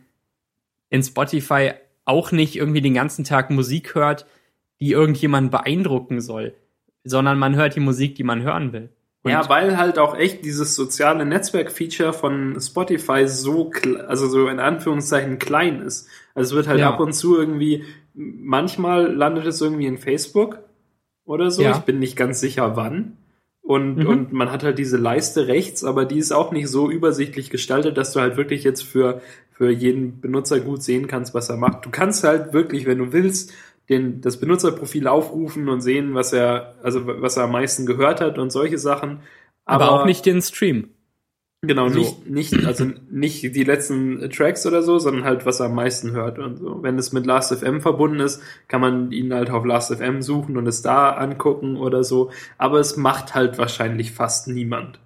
in 0.89 1.01
Spotify 1.01 1.71
auch 2.03 2.33
nicht 2.33 2.57
irgendwie 2.57 2.81
den 2.81 2.93
ganzen 2.93 3.23
Tag 3.23 3.51
Musik 3.51 3.95
hört, 3.95 4.25
die 4.81 4.91
irgendjemanden 4.91 5.49
beeindrucken 5.49 6.19
soll, 6.19 6.55
sondern 7.05 7.39
man 7.39 7.55
hört 7.55 7.73
die 7.73 7.79
Musik, 7.79 8.15
die 8.15 8.25
man 8.25 8.41
hören 8.41 8.73
will. 8.73 8.89
Und 9.23 9.31
ja, 9.31 9.47
weil 9.47 9.77
halt 9.77 9.97
auch 9.97 10.17
echt 10.17 10.43
dieses 10.43 10.75
soziale 10.75 11.25
Netzwerk-Feature 11.25 12.11
von 12.11 12.59
Spotify 12.59 13.29
so, 13.29 13.71
also 14.09 14.27
so 14.27 14.49
in 14.49 14.59
Anführungszeichen 14.59 15.39
klein 15.39 15.81
ist. 15.83 16.09
Also 16.35 16.49
es 16.49 16.55
wird 16.57 16.67
halt 16.67 16.81
Ja. 16.81 16.89
ab 16.89 16.99
und 16.99 17.13
zu 17.13 17.37
irgendwie, 17.37 17.85
manchmal 18.13 19.13
landet 19.13 19.45
es 19.45 19.61
irgendwie 19.61 19.87
in 19.87 19.97
Facebook 19.97 20.59
oder 21.29 21.51
so. 21.51 21.61
Ja. 21.61 21.71
Ich 21.77 21.83
bin 21.83 21.99
nicht 21.99 22.15
ganz 22.15 22.39
sicher 22.39 22.75
wann. 22.75 23.17
Und, 23.61 23.97
Mhm. 23.99 24.07
und 24.07 24.33
man 24.33 24.51
hat 24.51 24.63
halt 24.63 24.79
diese 24.79 24.97
Leiste 24.97 25.47
rechts, 25.47 25.83
aber 25.83 26.05
die 26.05 26.17
ist 26.17 26.31
auch 26.31 26.51
nicht 26.51 26.67
so 26.69 26.89
übersichtlich 26.89 27.51
gestaltet, 27.51 27.97
dass 27.97 28.13
du 28.13 28.19
halt 28.19 28.35
wirklich 28.35 28.63
jetzt 28.63 28.81
für, 28.83 29.21
für 29.51 29.69
jeden 29.69 30.21
Benutzer 30.21 30.59
gut 30.59 30.81
sehen 30.81 31.05
kannst, 31.07 31.35
was 31.35 31.49
er 31.49 31.57
macht. 31.57 31.85
Du 31.85 31.91
kannst 31.91 32.23
halt 32.23 32.51
wirklich, 32.51 32.87
wenn 32.87 32.97
du 32.97 33.13
willst, 33.13 33.53
den, 33.87 34.21
das 34.21 34.37
Benutzerprofil 34.39 35.07
aufrufen 35.07 35.69
und 35.69 35.81
sehen, 35.81 36.15
was 36.15 36.33
er, 36.33 36.75
also 36.81 37.05
was 37.05 37.37
er 37.37 37.43
am 37.43 37.51
meisten 37.51 37.85
gehört 37.85 38.21
hat 38.21 38.39
und 38.39 38.51
solche 38.51 38.77
Sachen. 38.79 39.19
aber, 39.65 39.91
auch 39.91 40.05
nicht 40.05 40.25
den 40.25 40.41
Stream. 40.41 40.89
Genau, 41.61 41.89
So. 41.89 41.99
nicht, 41.99 42.29
nicht, 42.29 42.53
also 42.65 42.85
nicht 43.09 43.43
die 43.55 43.63
letzten 43.63 44.29
Tracks 44.29 44.65
oder 44.65 44.81
so, 44.81 44.97
sondern 44.97 45.25
halt, 45.25 45.45
was 45.45 45.59
er 45.59 45.65
am 45.67 45.75
meisten 45.75 46.11
hört 46.11 46.39
und 46.39 46.57
so. 46.57 46.81
Wenn 46.83 46.97
es 46.97 47.11
mit 47.11 47.25
Last.fm 47.25 47.81
verbunden 47.81 48.19
ist, 48.21 48.41
kann 48.67 48.81
man 48.81 49.11
ihn 49.11 49.33
halt 49.33 49.49
auf 49.49 49.65
Last.fm 49.65 50.21
suchen 50.21 50.57
und 50.57 50.67
es 50.67 50.81
da 50.81 51.11
angucken 51.11 51.75
oder 51.77 52.03
so. 52.03 52.31
Aber 52.57 52.79
es 52.79 52.95
macht 52.97 53.35
halt 53.35 53.57
wahrscheinlich 53.57 54.11
fast 54.13 54.47
niemand. 54.47 54.99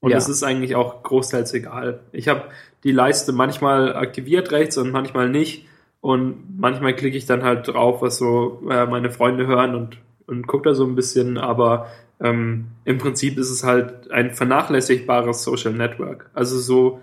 Und 0.00 0.10
Ja. 0.10 0.16
es 0.18 0.28
ist 0.28 0.42
eigentlich 0.42 0.74
auch 0.74 1.02
großteils 1.02 1.52
egal. 1.54 2.00
Ich 2.12 2.28
habe 2.28 2.44
die 2.82 2.92
Leiste 2.92 3.32
manchmal 3.32 3.94
aktiviert 3.96 4.52
rechts 4.52 4.76
und 4.78 4.90
manchmal 4.90 5.28
nicht. 5.28 5.66
Und 6.00 6.58
manchmal 6.58 6.94
klicke 6.94 7.16
ich 7.16 7.24
dann 7.24 7.42
halt 7.42 7.68
drauf, 7.68 8.02
was 8.02 8.18
so 8.18 8.62
äh, 8.70 8.84
meine 8.86 9.10
Freunde 9.10 9.46
hören 9.46 9.74
und, 9.74 9.98
und 10.26 10.46
gucke 10.46 10.68
da 10.68 10.74
so 10.74 10.84
ein 10.84 10.94
bisschen, 10.94 11.38
aber 11.38 11.86
ähm, 12.24 12.68
im 12.86 12.96
Prinzip 12.96 13.36
ist 13.36 13.50
es 13.50 13.64
halt 13.64 14.10
ein 14.10 14.32
vernachlässigbares 14.32 15.44
Social 15.44 15.74
Network. 15.74 16.30
Also 16.32 16.58
so, 16.58 17.00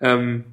ähm, 0.00 0.44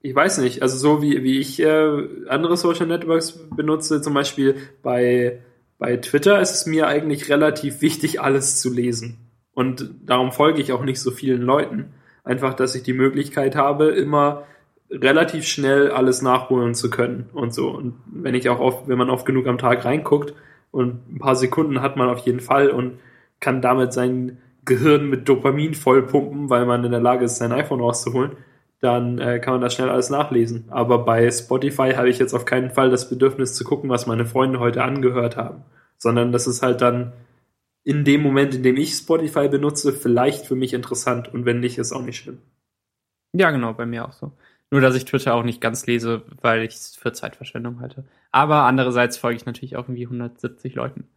ich 0.00 0.14
weiß 0.14 0.38
nicht, 0.38 0.62
also 0.62 0.78
so 0.78 1.02
wie, 1.02 1.22
wie 1.22 1.38
ich 1.38 1.60
äh, 1.60 2.08
andere 2.28 2.56
Social 2.56 2.86
Networks 2.86 3.38
benutze, 3.54 4.00
zum 4.00 4.14
Beispiel 4.14 4.56
bei, 4.82 5.40
bei 5.78 5.98
Twitter 5.98 6.40
ist 6.40 6.54
es 6.54 6.66
mir 6.66 6.88
eigentlich 6.88 7.28
relativ 7.28 7.82
wichtig, 7.82 8.22
alles 8.22 8.58
zu 8.58 8.72
lesen. 8.72 9.18
Und 9.52 9.90
darum 10.06 10.32
folge 10.32 10.62
ich 10.62 10.72
auch 10.72 10.82
nicht 10.82 11.00
so 11.00 11.10
vielen 11.10 11.42
Leuten. 11.42 11.92
Einfach, 12.24 12.54
dass 12.54 12.74
ich 12.74 12.82
die 12.82 12.94
Möglichkeit 12.94 13.54
habe, 13.54 13.88
immer 13.88 14.44
relativ 14.90 15.46
schnell 15.46 15.90
alles 15.90 16.22
nachholen 16.22 16.74
zu 16.74 16.88
können 16.88 17.28
und 17.34 17.52
so. 17.52 17.68
Und 17.68 17.94
wenn 18.06 18.34
ich 18.34 18.48
auch 18.48 18.60
oft, 18.60 18.88
wenn 18.88 18.96
man 18.96 19.10
oft 19.10 19.26
genug 19.26 19.46
am 19.46 19.58
Tag 19.58 19.84
reinguckt 19.84 20.32
und 20.76 21.14
ein 21.14 21.18
paar 21.18 21.36
Sekunden 21.36 21.80
hat 21.80 21.96
man 21.96 22.10
auf 22.10 22.18
jeden 22.18 22.40
Fall 22.40 22.68
und 22.68 22.98
kann 23.40 23.62
damit 23.62 23.94
sein 23.94 24.38
Gehirn 24.66 25.08
mit 25.08 25.26
Dopamin 25.26 25.74
vollpumpen, 25.74 26.50
weil 26.50 26.66
man 26.66 26.84
in 26.84 26.90
der 26.90 27.00
Lage 27.00 27.24
ist, 27.24 27.36
sein 27.36 27.52
iPhone 27.52 27.80
rauszuholen, 27.80 28.32
dann 28.80 29.18
äh, 29.18 29.38
kann 29.38 29.54
man 29.54 29.62
da 29.62 29.70
schnell 29.70 29.88
alles 29.88 30.10
nachlesen. 30.10 30.66
Aber 30.68 31.04
bei 31.04 31.30
Spotify 31.30 31.92
habe 31.92 32.10
ich 32.10 32.18
jetzt 32.18 32.34
auf 32.34 32.44
keinen 32.44 32.70
Fall 32.70 32.90
das 32.90 33.08
Bedürfnis 33.08 33.54
zu 33.54 33.64
gucken, 33.64 33.88
was 33.88 34.06
meine 34.06 34.26
Freunde 34.26 34.60
heute 34.60 34.84
angehört 34.84 35.38
haben, 35.38 35.62
sondern 35.96 36.30
das 36.30 36.46
ist 36.46 36.62
halt 36.62 36.82
dann 36.82 37.14
in 37.82 38.04
dem 38.04 38.20
Moment, 38.20 38.54
in 38.54 38.62
dem 38.62 38.76
ich 38.76 38.92
Spotify 38.92 39.48
benutze, 39.48 39.94
vielleicht 39.94 40.44
für 40.44 40.56
mich 40.56 40.74
interessant 40.74 41.32
und 41.32 41.46
wenn 41.46 41.60
nicht, 41.60 41.78
ist 41.78 41.92
auch 41.92 42.02
nicht 42.02 42.18
schlimm. 42.18 42.38
Ja, 43.32 43.50
genau, 43.50 43.72
bei 43.72 43.86
mir 43.86 44.06
auch 44.06 44.12
so. 44.12 44.32
Nur, 44.70 44.80
dass 44.80 44.96
ich 44.96 45.04
Twitter 45.04 45.34
auch 45.34 45.44
nicht 45.44 45.60
ganz 45.60 45.86
lese, 45.86 46.24
weil 46.40 46.62
ich 46.64 46.74
es 46.74 46.96
für 46.96 47.12
Zeitverschwendung 47.12 47.80
halte. 47.80 48.04
Aber 48.32 48.62
andererseits 48.62 49.16
folge 49.16 49.36
ich 49.36 49.46
natürlich 49.46 49.76
auch 49.76 49.84
irgendwie 49.84 50.04
170 50.06 50.74
Leuten. 50.74 51.08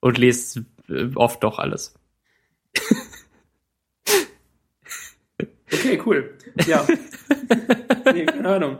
Und 0.00 0.18
lese 0.18 0.64
äh, 0.88 1.10
oft 1.14 1.42
doch 1.42 1.58
alles. 1.58 1.94
Okay, 5.72 6.00
cool. 6.04 6.36
Ja. 6.66 6.86
nee, 8.12 8.26
keine 8.26 8.48
Ahnung. 8.48 8.78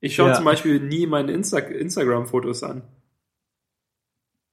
Ich 0.00 0.14
schaue 0.14 0.28
Ja. 0.30 0.34
zum 0.34 0.44
Beispiel 0.44 0.80
nie 0.80 1.06
meine 1.06 1.32
Insta 1.32 1.58
Instagram-Fotos 1.58 2.62
an. 2.62 2.82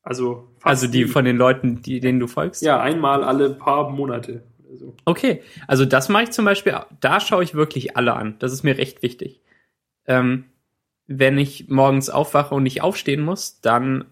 Also 0.02 0.50
fast 0.60 0.84
Also 0.84 0.88
die 0.88 1.06
nie. 1.06 1.10
von 1.10 1.26
den 1.26 1.38
Leuten, 1.38 1.82
die, 1.82 2.00
denen 2.00 2.20
du 2.20 2.28
folgst? 2.28 2.62
Ja, 2.62 2.80
einmal 2.82 3.24
alle 3.24 3.50
paar 3.52 3.90
Monate. 3.90 4.44
Oder 4.70 4.78
so. 4.78 4.96
Okay, 5.06 5.42
also 5.68 5.86
das 5.86 6.10
mache 6.10 6.24
ich 6.24 6.32
zum 6.32 6.46
Beispiel, 6.46 6.78
da 7.00 7.20
schaue 7.20 7.44
ich 7.44 7.54
wirklich 7.54 7.98
alle 7.98 8.14
an. 8.14 8.36
Das 8.40 8.54
ist 8.54 8.64
mir 8.64 8.78
recht 8.78 9.02
wichtig. 9.02 9.42
Ähm, 10.06 10.46
wenn 11.08 11.38
ich 11.38 11.68
morgens 11.70 12.10
aufwache 12.10 12.54
und 12.54 12.64
nicht 12.64 12.82
aufstehen 12.82 13.22
muss, 13.22 13.62
dann 13.62 14.06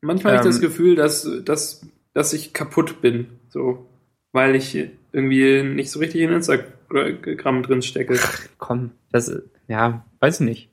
Manchmal 0.00 0.34
habe 0.36 0.42
ich 0.42 0.54
das 0.54 0.62
Ähm. 0.62 0.68
Gefühl, 0.68 0.94
dass, 0.94 1.28
dass, 1.44 1.86
dass 2.14 2.32
ich 2.32 2.52
kaputt 2.52 3.00
bin. 3.00 3.26
So. 3.48 3.88
Weil 4.32 4.54
ich 4.54 4.76
irgendwie 5.12 5.62
nicht 5.62 5.90
so 5.90 5.98
richtig 5.98 6.20
in 6.20 6.32
Instagram 6.32 7.62
drin 7.62 7.82
stecke. 7.82 8.18
komm, 8.58 8.92
das 9.10 9.32
ja, 9.66 10.04
weiß 10.20 10.40
ich 10.40 10.46
nicht. 10.46 10.70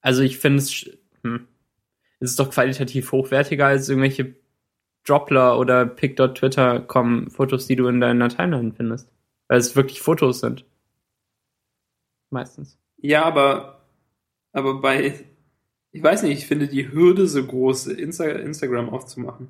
Also 0.00 0.22
ich 0.22 0.38
finde 0.38 0.58
es, 0.58 0.90
hm, 1.22 1.46
es 2.20 2.30
ist 2.30 2.38
doch 2.38 2.50
qualitativ 2.50 3.12
hochwertiger 3.12 3.66
als 3.66 3.88
irgendwelche 3.88 4.34
Dropler 5.06 5.58
oder 5.58 5.86
Pic.twitter.com 5.86 7.30
Fotos, 7.30 7.66
die 7.66 7.76
du 7.76 7.88
in 7.88 8.00
deiner 8.00 8.28
Timeline 8.28 8.72
findest. 8.72 9.08
Weil 9.48 9.58
es 9.58 9.76
wirklich 9.76 10.00
Fotos 10.00 10.40
sind. 10.40 10.64
Meistens. 12.30 12.78
Ja, 12.98 13.24
aber, 13.24 13.82
aber 14.52 14.80
bei, 14.80 15.26
ich 15.90 16.02
weiß 16.02 16.22
nicht, 16.22 16.38
ich 16.38 16.46
finde 16.46 16.68
die 16.68 16.90
Hürde 16.90 17.26
so 17.26 17.44
groß, 17.44 17.88
Insta 17.88 18.24
Instagram 18.24 18.88
aufzumachen. 18.88 19.48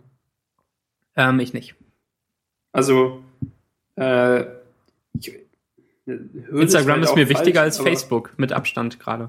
Ähm, 1.15 1.39
ich 1.39 1.53
nicht. 1.53 1.77
Also, 2.73 3.23
äh, 3.97 4.45
ich, 5.13 5.39
Hürde 6.07 6.63
Instagram 6.63 6.95
vielleicht 6.95 7.03
ist 7.03 7.11
auch 7.11 7.17
mir 7.17 7.27
falsch, 7.27 7.39
wichtiger 7.39 7.61
als 7.61 7.79
Facebook, 7.79 8.35
mit 8.39 8.53
Abstand 8.53 8.99
gerade. 8.99 9.29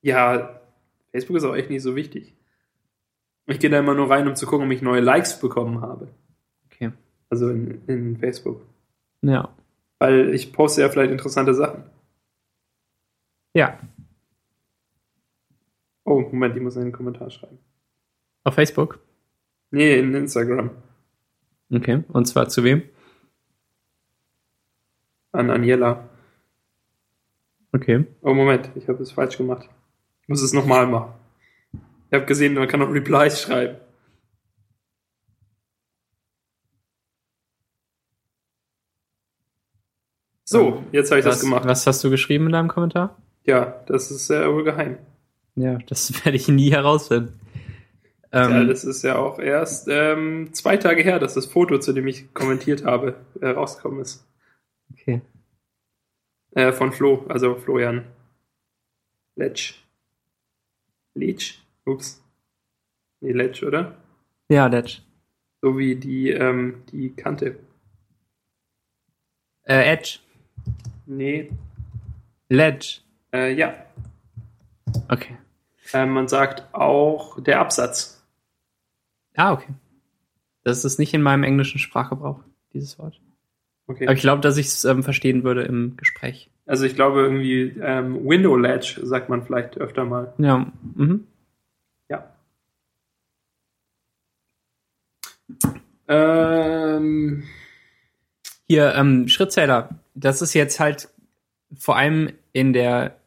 Ja, 0.00 0.60
Facebook 1.10 1.36
ist 1.36 1.44
auch 1.44 1.56
echt 1.56 1.70
nicht 1.70 1.82
so 1.82 1.96
wichtig. 1.96 2.37
Ich 3.48 3.58
gehe 3.58 3.70
da 3.70 3.78
immer 3.78 3.94
nur 3.94 4.10
rein, 4.10 4.28
um 4.28 4.36
zu 4.36 4.46
gucken, 4.46 4.66
ob 4.66 4.72
ich 4.72 4.82
neue 4.82 5.00
Likes 5.00 5.40
bekommen 5.40 5.80
habe. 5.80 6.08
Okay. 6.66 6.92
Also 7.30 7.48
in, 7.48 7.80
in 7.86 8.16
Facebook. 8.18 8.60
Ja. 9.22 9.54
Weil 9.98 10.34
ich 10.34 10.52
poste 10.52 10.82
ja 10.82 10.90
vielleicht 10.90 11.10
interessante 11.10 11.54
Sachen. 11.54 11.84
Ja. 13.54 13.78
Oh, 16.04 16.20
Moment, 16.20 16.56
ich 16.56 16.62
muss 16.62 16.76
einen 16.76 16.92
Kommentar 16.92 17.30
schreiben. 17.30 17.58
Auf 18.44 18.54
Facebook? 18.54 19.00
Nee, 19.70 19.98
in 19.98 20.14
Instagram. 20.14 20.70
Okay. 21.72 22.04
Und 22.08 22.26
zwar 22.26 22.50
zu 22.50 22.64
wem? 22.64 22.82
An 25.32 25.50
Aniela. 25.50 26.06
Okay. 27.72 28.04
Oh, 28.20 28.34
Moment, 28.34 28.70
ich 28.74 28.88
habe 28.88 29.02
es 29.02 29.12
falsch 29.12 29.38
gemacht. 29.38 29.68
Ich 30.22 30.28
muss 30.28 30.42
es 30.42 30.52
nochmal 30.52 30.86
machen. 30.86 31.17
Ich 32.10 32.14
habe 32.14 32.26
gesehen, 32.26 32.54
man 32.54 32.68
kann 32.68 32.80
auch 32.82 32.90
Replies 32.90 33.42
schreiben. 33.42 33.76
So, 40.44 40.82
jetzt 40.92 41.10
habe 41.10 41.20
ich 41.20 41.26
was, 41.26 41.34
das 41.36 41.42
gemacht. 41.42 41.66
Was 41.66 41.86
hast 41.86 42.02
du 42.02 42.08
geschrieben 42.08 42.46
in 42.46 42.52
deinem 42.52 42.68
Kommentar? 42.68 43.18
Ja, 43.44 43.82
das 43.86 44.10
ist 44.10 44.30
ja 44.30 44.50
wohl 44.50 44.64
geheim. 44.64 44.96
Ja, 45.56 45.76
das 45.86 46.12
werde 46.24 46.36
ich 46.36 46.48
nie 46.48 46.70
herausfinden. 46.70 47.38
Ähm, 48.32 48.50
ja, 48.50 48.64
das 48.64 48.84
ist 48.84 49.02
ja 49.02 49.16
auch 49.16 49.38
erst 49.38 49.88
ähm, 49.88 50.50
zwei 50.52 50.78
Tage 50.78 51.02
her, 51.02 51.18
dass 51.18 51.34
das 51.34 51.44
Foto, 51.44 51.78
zu 51.78 51.92
dem 51.92 52.06
ich 52.06 52.32
kommentiert 52.32 52.84
habe, 52.84 53.16
äh, 53.40 53.48
rausgekommen 53.48 54.00
ist. 54.00 54.26
okay. 54.92 55.20
Äh, 56.52 56.72
von 56.72 56.92
Flo, 56.92 57.26
also 57.28 57.54
Florian 57.56 58.04
Letsch. 59.36 59.74
Letsch? 61.14 61.58
Ups. 61.88 62.22
Nee, 63.20 63.32
Letsch, 63.32 63.62
oder? 63.62 63.96
Ja, 64.48 64.66
Letsch. 64.66 65.00
So 65.60 65.76
wie 65.76 65.96
die, 65.96 66.30
ähm, 66.30 66.82
die 66.92 67.10
Kante. 67.10 67.58
Äh, 69.64 69.92
Edge. 69.92 70.20
Nee, 71.06 71.50
Ledge. 72.48 73.00
äh, 73.32 73.52
ja. 73.52 73.74
Okay. 75.08 75.36
Äh, 75.92 76.06
man 76.06 76.28
sagt 76.28 76.72
auch 76.74 77.42
der 77.42 77.60
Absatz. 77.60 78.22
Ah, 79.36 79.52
okay. 79.52 79.72
Das 80.64 80.84
ist 80.84 80.98
nicht 80.98 81.14
in 81.14 81.22
meinem 81.22 81.44
englischen 81.44 81.78
Sprachgebrauch, 81.78 82.40
dieses 82.72 82.98
Wort. 82.98 83.20
Okay. 83.86 84.04
Aber 84.06 84.14
ich 84.14 84.20
glaube, 84.20 84.42
dass 84.42 84.56
ich 84.58 84.66
es 84.66 84.84
ähm, 84.84 85.02
verstehen 85.02 85.44
würde 85.44 85.62
im 85.62 85.96
Gespräch. 85.96 86.50
Also 86.66 86.84
ich 86.84 86.94
glaube 86.94 87.22
irgendwie 87.22 87.74
ähm, 87.80 88.26
Window 88.28 88.56
Ledge 88.56 89.00
sagt 89.02 89.30
man 89.30 89.42
vielleicht 89.42 89.78
öfter 89.78 90.04
mal. 90.04 90.34
Ja. 90.38 90.70
Mhm. 90.94 91.26
Ähm, 96.08 97.44
Hier, 98.66 98.94
ähm, 98.94 99.28
Schrittzähler. 99.28 100.00
Das 100.14 100.42
ist 100.42 100.54
jetzt 100.54 100.80
halt 100.80 101.08
vor 101.76 101.96
allem 101.96 102.32
in 102.52 102.72
der 102.72 103.18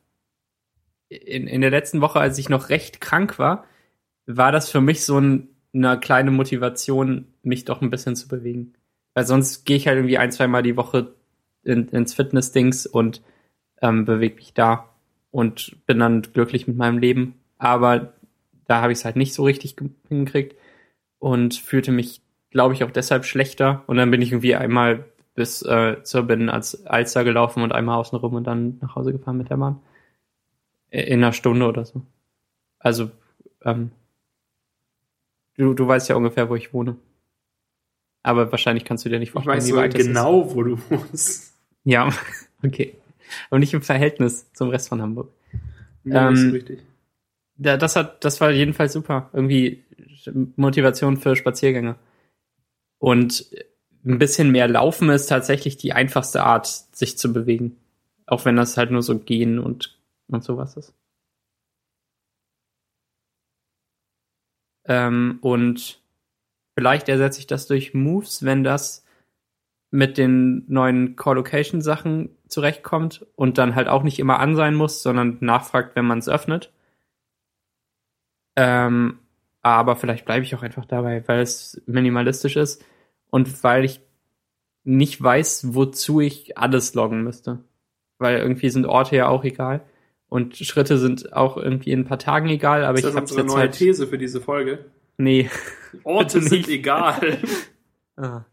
in, 1.10 1.48
in 1.48 1.62
der 1.62 1.72
letzten 1.72 2.02
Woche, 2.02 2.20
als 2.20 2.38
ich 2.38 2.50
noch 2.50 2.70
recht 2.70 3.02
krank 3.02 3.38
war, 3.38 3.66
war 4.26 4.52
das 4.52 4.70
für 4.70 4.82
mich 4.82 5.04
so 5.06 5.20
ein, 5.20 5.50
eine 5.74 6.00
kleine 6.00 6.32
Motivation, 6.32 7.28
mich 7.44 7.66
doch 7.66 7.82
ein 7.82 7.90
bisschen 7.90 8.16
zu 8.16 8.28
bewegen. 8.28 8.74
Weil 9.14 9.26
sonst 9.26 9.66
gehe 9.66 9.76
ich 9.76 9.88
halt 9.88 9.98
irgendwie 9.98 10.18
ein, 10.18 10.32
zwei 10.32 10.48
Mal 10.48 10.64
die 10.64 10.78
Woche 10.78 11.14
in, 11.64 11.90
ins 11.90 12.14
Fitness-Dings 12.14 12.86
und 12.86 13.22
ähm, 13.82 14.06
bewege 14.06 14.36
mich 14.36 14.54
da 14.54 14.90
und 15.32 15.76
bin 15.86 16.00
dann 16.00 16.22
glücklich 16.22 16.68
mit 16.68 16.78
meinem 16.78 16.98
Leben. 16.98 17.36
Aber 17.58 18.14
da 18.66 18.82
habe 18.82 18.94
ich 18.94 19.00
es 19.00 19.06
halt 19.06 19.18
nicht 19.18 19.34
so 19.34 19.44
richtig 19.44 19.76
hingekriegt 20.08 20.56
und 21.20 21.56
fühlte 21.56 21.92
mich, 21.92 22.21
glaube 22.52 22.74
ich, 22.74 22.84
auch 22.84 22.92
deshalb 22.92 23.26
schlechter. 23.26 23.84
Und 23.88 23.98
dann 23.98 24.12
bin 24.12 24.22
ich 24.22 24.32
irgendwie 24.32 24.56
einmal 24.56 25.06
bis 25.34 25.62
äh, 25.64 26.04
zur 26.04 26.24
Binnen 26.24 26.50
als 26.50 26.86
Alster 26.86 27.24
gelaufen 27.24 27.64
und 27.64 27.72
einmal 27.72 27.98
außen 27.98 28.18
rum 28.18 28.36
und 28.36 28.46
dann 28.46 28.78
nach 28.82 28.96
Hause 28.96 29.12
gefahren 29.12 29.38
mit 29.38 29.50
der 29.50 29.58
Bahn. 29.58 29.80
In 30.90 31.24
einer 31.24 31.34
Stunde 31.34 31.66
oder 31.66 31.86
so. 31.86 32.02
Also, 32.80 33.12
ähm, 33.64 33.92
du, 35.56 35.74
du 35.74 35.88
weißt 35.88 36.10
ja 36.10 36.16
ungefähr, 36.16 36.50
wo 36.50 36.56
ich 36.56 36.74
wohne. 36.74 36.98
Aber 38.24 38.52
wahrscheinlich 38.52 38.86
kannst 38.86 39.06
du 39.06 39.10
dir 39.10 39.20
nicht 39.20 39.30
Ich 39.30 39.34
vorstellen, 39.34 39.58
weiß 39.58 39.68
wie 39.70 39.76
weit 39.76 39.96
ist. 39.96 40.06
genau, 40.08 40.54
wo 40.54 40.64
du 40.64 40.78
wohnst. 40.90 41.56
Ja, 41.84 42.10
okay. 42.64 42.96
Aber 43.50 43.60
nicht 43.60 43.74
im 43.74 43.82
Verhältnis 43.82 44.52
zum 44.54 44.70
Rest 44.70 44.90
von 44.90 45.02
Hamburg. 45.02 45.32
Ja, 46.04 46.28
Ähm, 46.28 46.34
ist 46.34 46.54
richtig. 46.54 46.84
Das 47.58 47.96
hat, 47.96 48.24
das 48.26 48.42
war 48.42 48.52
jedenfalls 48.52 48.94
super. 48.94 49.30
Irgendwie 49.34 49.84
Motivation 50.56 51.18
für 51.18 51.36
Spaziergänge. 51.36 51.96
Und 53.02 53.50
ein 54.06 54.20
bisschen 54.20 54.52
mehr 54.52 54.68
Laufen 54.68 55.10
ist 55.10 55.26
tatsächlich 55.26 55.76
die 55.76 55.94
einfachste 55.94 56.44
Art, 56.44 56.68
sich 56.68 57.18
zu 57.18 57.34
bewegen. 57.34 57.78
Auch 58.28 58.46
wenn 58.46 58.56
das 58.56 58.78
halt 58.78 58.92
nur 58.92 59.02
so 59.02 59.18
gehen 59.18 59.58
und, 59.58 60.00
und 60.28 60.44
sowas 60.44 60.78
ist. 60.78 60.94
Ähm, 64.86 65.40
und 65.42 66.00
vielleicht 66.76 67.10
ersetze 67.10 67.40
ich 67.40 67.48
das 67.48 67.66
durch 67.66 67.96
Moves, 67.96 68.46
wenn 68.46 68.64
das 68.64 69.04
mit 69.90 70.20
den 70.20 70.64
neuen 70.68 71.16
Core-Location 71.16 71.82
Sachen 71.82 72.38
zurechtkommt 72.48 73.26
und 73.36 73.58
dann 73.58 73.74
halt 73.74 73.88
auch 73.88 74.04
nicht 74.04 74.20
immer 74.20 74.40
an 74.40 74.56
sein 74.56 74.76
muss, 74.76 75.02
sondern 75.02 75.38
nachfragt, 75.40 75.96
wenn 75.96 76.06
man 76.06 76.20
es 76.20 76.30
öffnet. 76.30 76.72
Ähm, 78.56 79.21
aber 79.62 79.96
vielleicht 79.96 80.26
bleibe 80.26 80.44
ich 80.44 80.56
auch 80.56 80.64
einfach 80.64 80.86
dabei, 80.86 81.24
weil 81.28 81.42
es 81.42 81.82
minimalistisch 81.86 82.56
ist 82.56 82.84
und 83.30 83.64
weil 83.64 83.86
ich 83.86 84.02
nicht 84.84 85.22
weiß, 85.22 85.74
wozu 85.76 86.20
ich 86.20 86.58
alles 86.58 86.94
loggen 86.96 87.24
müsste. 87.24 87.60
Weil 88.18 88.40
irgendwie 88.40 88.70
sind 88.70 88.86
Orte 88.86 89.16
ja 89.16 89.28
auch 89.28 89.44
egal 89.44 89.82
und 90.30 90.56
Schritte 90.58 90.98
sind 90.98 91.34
auch 91.34 91.58
irgendwie 91.58 91.92
in 91.92 92.02
ein 92.02 92.06
paar 92.06 92.20
Tagen 92.20 92.50
egal, 92.50 92.86
aber 92.86 92.98
ist 92.98 93.06
ich 93.06 93.16
habe 93.16 93.26
jetzt 93.26 93.36
neue 93.36 93.58
halt 93.58 93.74
These 93.74 94.08
für 94.08 94.18
diese 94.18 94.42
Folge? 94.42 94.86
nee. 95.18 95.50
Orte 96.04 96.42
sind 96.42 96.68
egal. 96.68 97.38
Ah. 98.18 98.46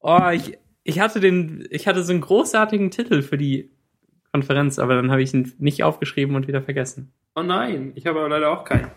Oh, 0.00 0.30
ich, 0.32 0.58
ich 0.82 0.98
hatte 0.98 1.20
den, 1.20 1.68
ich 1.70 1.86
hatte 1.86 2.02
so 2.02 2.10
einen 2.10 2.22
großartigen 2.22 2.90
Titel 2.90 3.22
für 3.22 3.38
die 3.38 3.70
Konferenz, 4.32 4.80
aber 4.80 4.96
dann 4.96 5.12
habe 5.12 5.22
ich 5.22 5.32
ihn 5.32 5.52
nicht 5.58 5.84
aufgeschrieben 5.84 6.34
und 6.34 6.48
wieder 6.48 6.62
vergessen. 6.62 7.12
Oh 7.36 7.42
nein, 7.42 7.92
ich 7.94 8.06
habe 8.06 8.18
aber 8.18 8.28
leider 8.30 8.50
auch 8.50 8.64
keinen. 8.64 8.90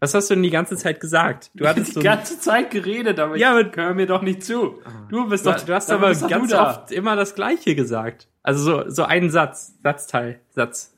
Was 0.00 0.14
hast 0.14 0.30
du 0.30 0.34
denn 0.34 0.42
die 0.42 0.50
ganze 0.50 0.76
Zeit 0.76 1.00
gesagt? 1.00 1.50
Du 1.54 1.66
hattest 1.66 1.88
die 1.88 1.92
so 1.94 2.00
ganze 2.02 2.38
Zeit 2.38 2.70
geredet, 2.70 3.18
aber 3.18 3.36
Ja, 3.36 3.52
aber- 3.58 3.70
hör 3.74 3.94
mir 3.94 4.06
doch 4.06 4.22
nicht 4.22 4.44
zu. 4.44 4.80
Du 5.08 5.28
bist 5.28 5.44
doch, 5.46 5.58
du 5.60 5.74
hast 5.74 5.88
dann 5.88 5.98
aber 6.02 6.14
ganz 6.14 6.50
da. 6.50 6.70
oft 6.70 6.92
immer 6.92 7.16
das 7.16 7.34
Gleiche 7.34 7.74
gesagt. 7.74 8.28
Also 8.42 8.62
so, 8.84 8.90
so 8.90 9.02
einen 9.04 9.30
Satz, 9.30 9.74
Satzteil, 9.82 10.40
Satz. 10.50 10.94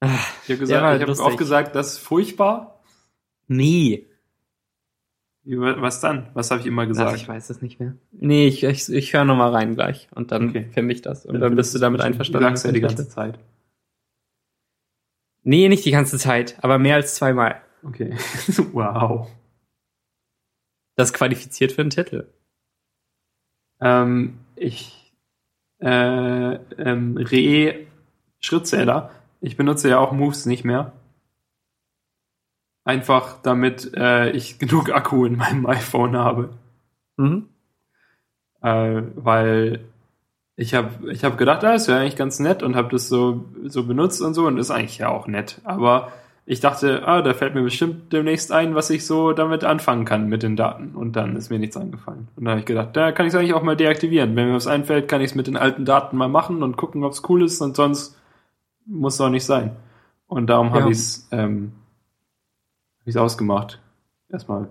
Ah, 0.00 0.08
Ich 0.46 0.50
habe 0.50 0.66
Der 0.66 0.80
war 0.82 0.92
gesagt, 0.92 0.94
ich 0.96 1.00
habe 1.02 1.04
lustig. 1.06 1.26
auch 1.26 1.36
gesagt, 1.36 1.74
das 1.76 1.92
ist 1.94 1.98
furchtbar. 1.98 2.80
nee. 3.46 4.04
Was 5.50 6.00
dann? 6.00 6.28
Was 6.34 6.50
habe 6.50 6.60
ich 6.60 6.66
immer 6.66 6.82
Ach, 6.82 6.88
gesagt? 6.88 7.16
ich 7.16 7.26
weiß 7.26 7.48
es 7.48 7.62
nicht 7.62 7.80
mehr. 7.80 7.94
Nee, 8.12 8.48
ich, 8.48 8.64
ich, 8.64 8.92
ich 8.92 9.14
höre 9.14 9.24
nochmal 9.24 9.50
rein 9.54 9.74
gleich 9.76 10.06
und 10.14 10.30
dann 10.30 10.50
Okay. 10.50 10.68
filme 10.74 10.92
ich 10.92 11.00
das. 11.00 11.24
Und 11.24 11.40
dann 11.40 11.56
bist 11.56 11.74
du 11.74 11.78
damit 11.78 12.02
einverstanden. 12.02 12.44
Du 12.44 12.50
sagst 12.50 12.66
ja 12.66 12.72
die 12.72 12.80
ganze 12.82 13.08
Zeit. 13.08 13.38
Nee, 15.48 15.70
nicht 15.70 15.86
die 15.86 15.92
ganze 15.92 16.18
Zeit, 16.18 16.62
aber 16.62 16.78
mehr 16.78 16.96
als 16.96 17.14
zweimal. 17.14 17.62
Okay. 17.82 18.14
wow. 18.72 19.30
Das 20.94 21.14
qualifiziert 21.14 21.72
für 21.72 21.80
einen 21.80 21.88
Titel. 21.88 22.28
Ähm, 23.80 24.40
ich 24.56 25.10
äh, 25.80 26.52
ähm, 26.52 27.16
Re 27.16 27.86
Schrittzähler. 28.40 29.10
Ich 29.40 29.56
benutze 29.56 29.88
ja 29.88 29.98
auch 29.98 30.12
Moves 30.12 30.44
nicht 30.44 30.66
mehr. 30.66 30.92
Einfach 32.84 33.40
damit 33.40 33.94
äh, 33.96 34.30
ich 34.32 34.58
genug 34.58 34.90
Akku 34.90 35.24
in 35.24 35.36
meinem 35.36 35.64
iPhone 35.78 36.18
habe. 36.18 36.58
Mhm. 37.16 37.48
äh, 38.60 39.00
weil 39.14 39.80
ich 40.58 40.74
habe 40.74 41.10
ich 41.12 41.22
hab 41.24 41.38
gedacht, 41.38 41.62
ah, 41.62 41.72
das 41.72 41.86
wäre 41.86 42.00
eigentlich 42.00 42.16
ganz 42.16 42.40
nett 42.40 42.64
und 42.64 42.74
habe 42.74 42.88
das 42.90 43.08
so, 43.08 43.44
so 43.64 43.84
benutzt 43.84 44.20
und 44.20 44.34
so 44.34 44.44
und 44.48 44.58
ist 44.58 44.72
eigentlich 44.72 44.98
ja 44.98 45.08
auch 45.08 45.28
nett. 45.28 45.60
Aber 45.62 46.10
ich 46.46 46.58
dachte, 46.58 47.06
ah, 47.06 47.22
da 47.22 47.32
fällt 47.32 47.54
mir 47.54 47.62
bestimmt 47.62 48.12
demnächst 48.12 48.50
ein, 48.50 48.74
was 48.74 48.90
ich 48.90 49.06
so 49.06 49.32
damit 49.32 49.62
anfangen 49.62 50.04
kann 50.04 50.28
mit 50.28 50.42
den 50.42 50.56
Daten. 50.56 50.96
Und 50.96 51.14
dann 51.14 51.36
ist 51.36 51.50
mir 51.50 51.60
nichts 51.60 51.76
eingefallen. 51.76 52.26
Und 52.34 52.44
da 52.44 52.50
habe 52.50 52.60
ich 52.60 52.66
gedacht, 52.66 52.96
da 52.96 53.12
kann 53.12 53.24
ich 53.26 53.32
es 53.32 53.38
eigentlich 53.38 53.54
auch 53.54 53.62
mal 53.62 53.76
deaktivieren. 53.76 54.34
Wenn 54.34 54.48
mir 54.48 54.54
was 54.54 54.66
einfällt, 54.66 55.06
kann 55.06 55.20
ich 55.20 55.30
es 55.30 55.34
mit 55.36 55.46
den 55.46 55.56
alten 55.56 55.84
Daten 55.84 56.16
mal 56.16 56.28
machen 56.28 56.64
und 56.64 56.76
gucken, 56.76 57.04
ob 57.04 57.12
es 57.12 57.22
cool 57.28 57.44
ist 57.44 57.60
und 57.60 57.76
sonst 57.76 58.18
muss 58.84 59.14
es 59.14 59.20
auch 59.20 59.30
nicht 59.30 59.44
sein. 59.44 59.76
Und 60.26 60.48
darum 60.48 60.70
habe 60.70 60.86
Ja. 60.86 60.86
ich 60.88 60.98
es 60.98 61.28
ähm, 61.30 61.72
hab 63.00 63.06
ich's 63.06 63.16
ausgemacht. 63.16 63.78
Erstmal. 64.28 64.70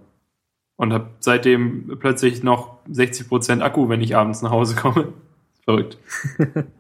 Und 0.76 0.92
habe 0.92 1.08
seitdem 1.20 1.96
plötzlich 1.98 2.44
noch 2.44 2.76
60% 2.92 3.62
Akku, 3.62 3.88
wenn 3.88 4.02
ich 4.02 4.18
abends 4.18 4.42
nach 4.42 4.52
Hause 4.52 4.76
komme. 4.76 5.14
Verrückt. 5.68 5.98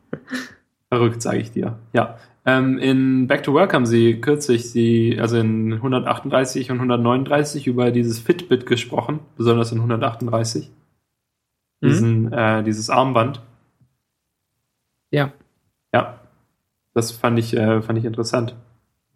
Verrückt, 0.89 1.21
sage 1.21 1.39
ich 1.39 1.51
dir. 1.51 1.77
Ja. 1.91 2.17
Ähm, 2.45 2.77
in 2.77 3.27
Back 3.27 3.43
to 3.43 3.53
Work 3.53 3.73
haben 3.73 3.85
sie 3.85 4.21
kürzlich 4.21 4.71
die, 4.71 5.19
also 5.19 5.37
in 5.37 5.73
138 5.73 6.71
und 6.71 6.77
139 6.77 7.67
über 7.67 7.91
dieses 7.91 8.19
Fitbit 8.19 8.65
gesprochen, 8.65 9.19
besonders 9.35 9.73
in 9.73 9.79
138. 9.79 10.71
Mhm. 11.81 11.87
Diesen, 11.87 12.31
äh, 12.31 12.63
dieses 12.63 12.89
Armband. 12.89 13.41
Ja. 15.11 15.33
Ja. 15.93 16.21
Das 16.93 17.11
fand 17.11 17.37
ich, 17.39 17.53
äh, 17.57 17.81
fand 17.81 17.99
ich 17.99 18.05
interessant. 18.05 18.55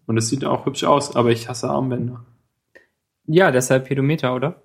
Und 0.06 0.18
es 0.18 0.28
sieht 0.28 0.44
auch 0.44 0.66
hübsch 0.66 0.84
aus, 0.84 1.16
aber 1.16 1.30
ich 1.30 1.48
hasse 1.48 1.70
Armbänder. 1.70 2.26
Ja, 3.26 3.52
deshalb 3.52 3.88
Pedometer, 3.88 4.36
oder? 4.36 4.62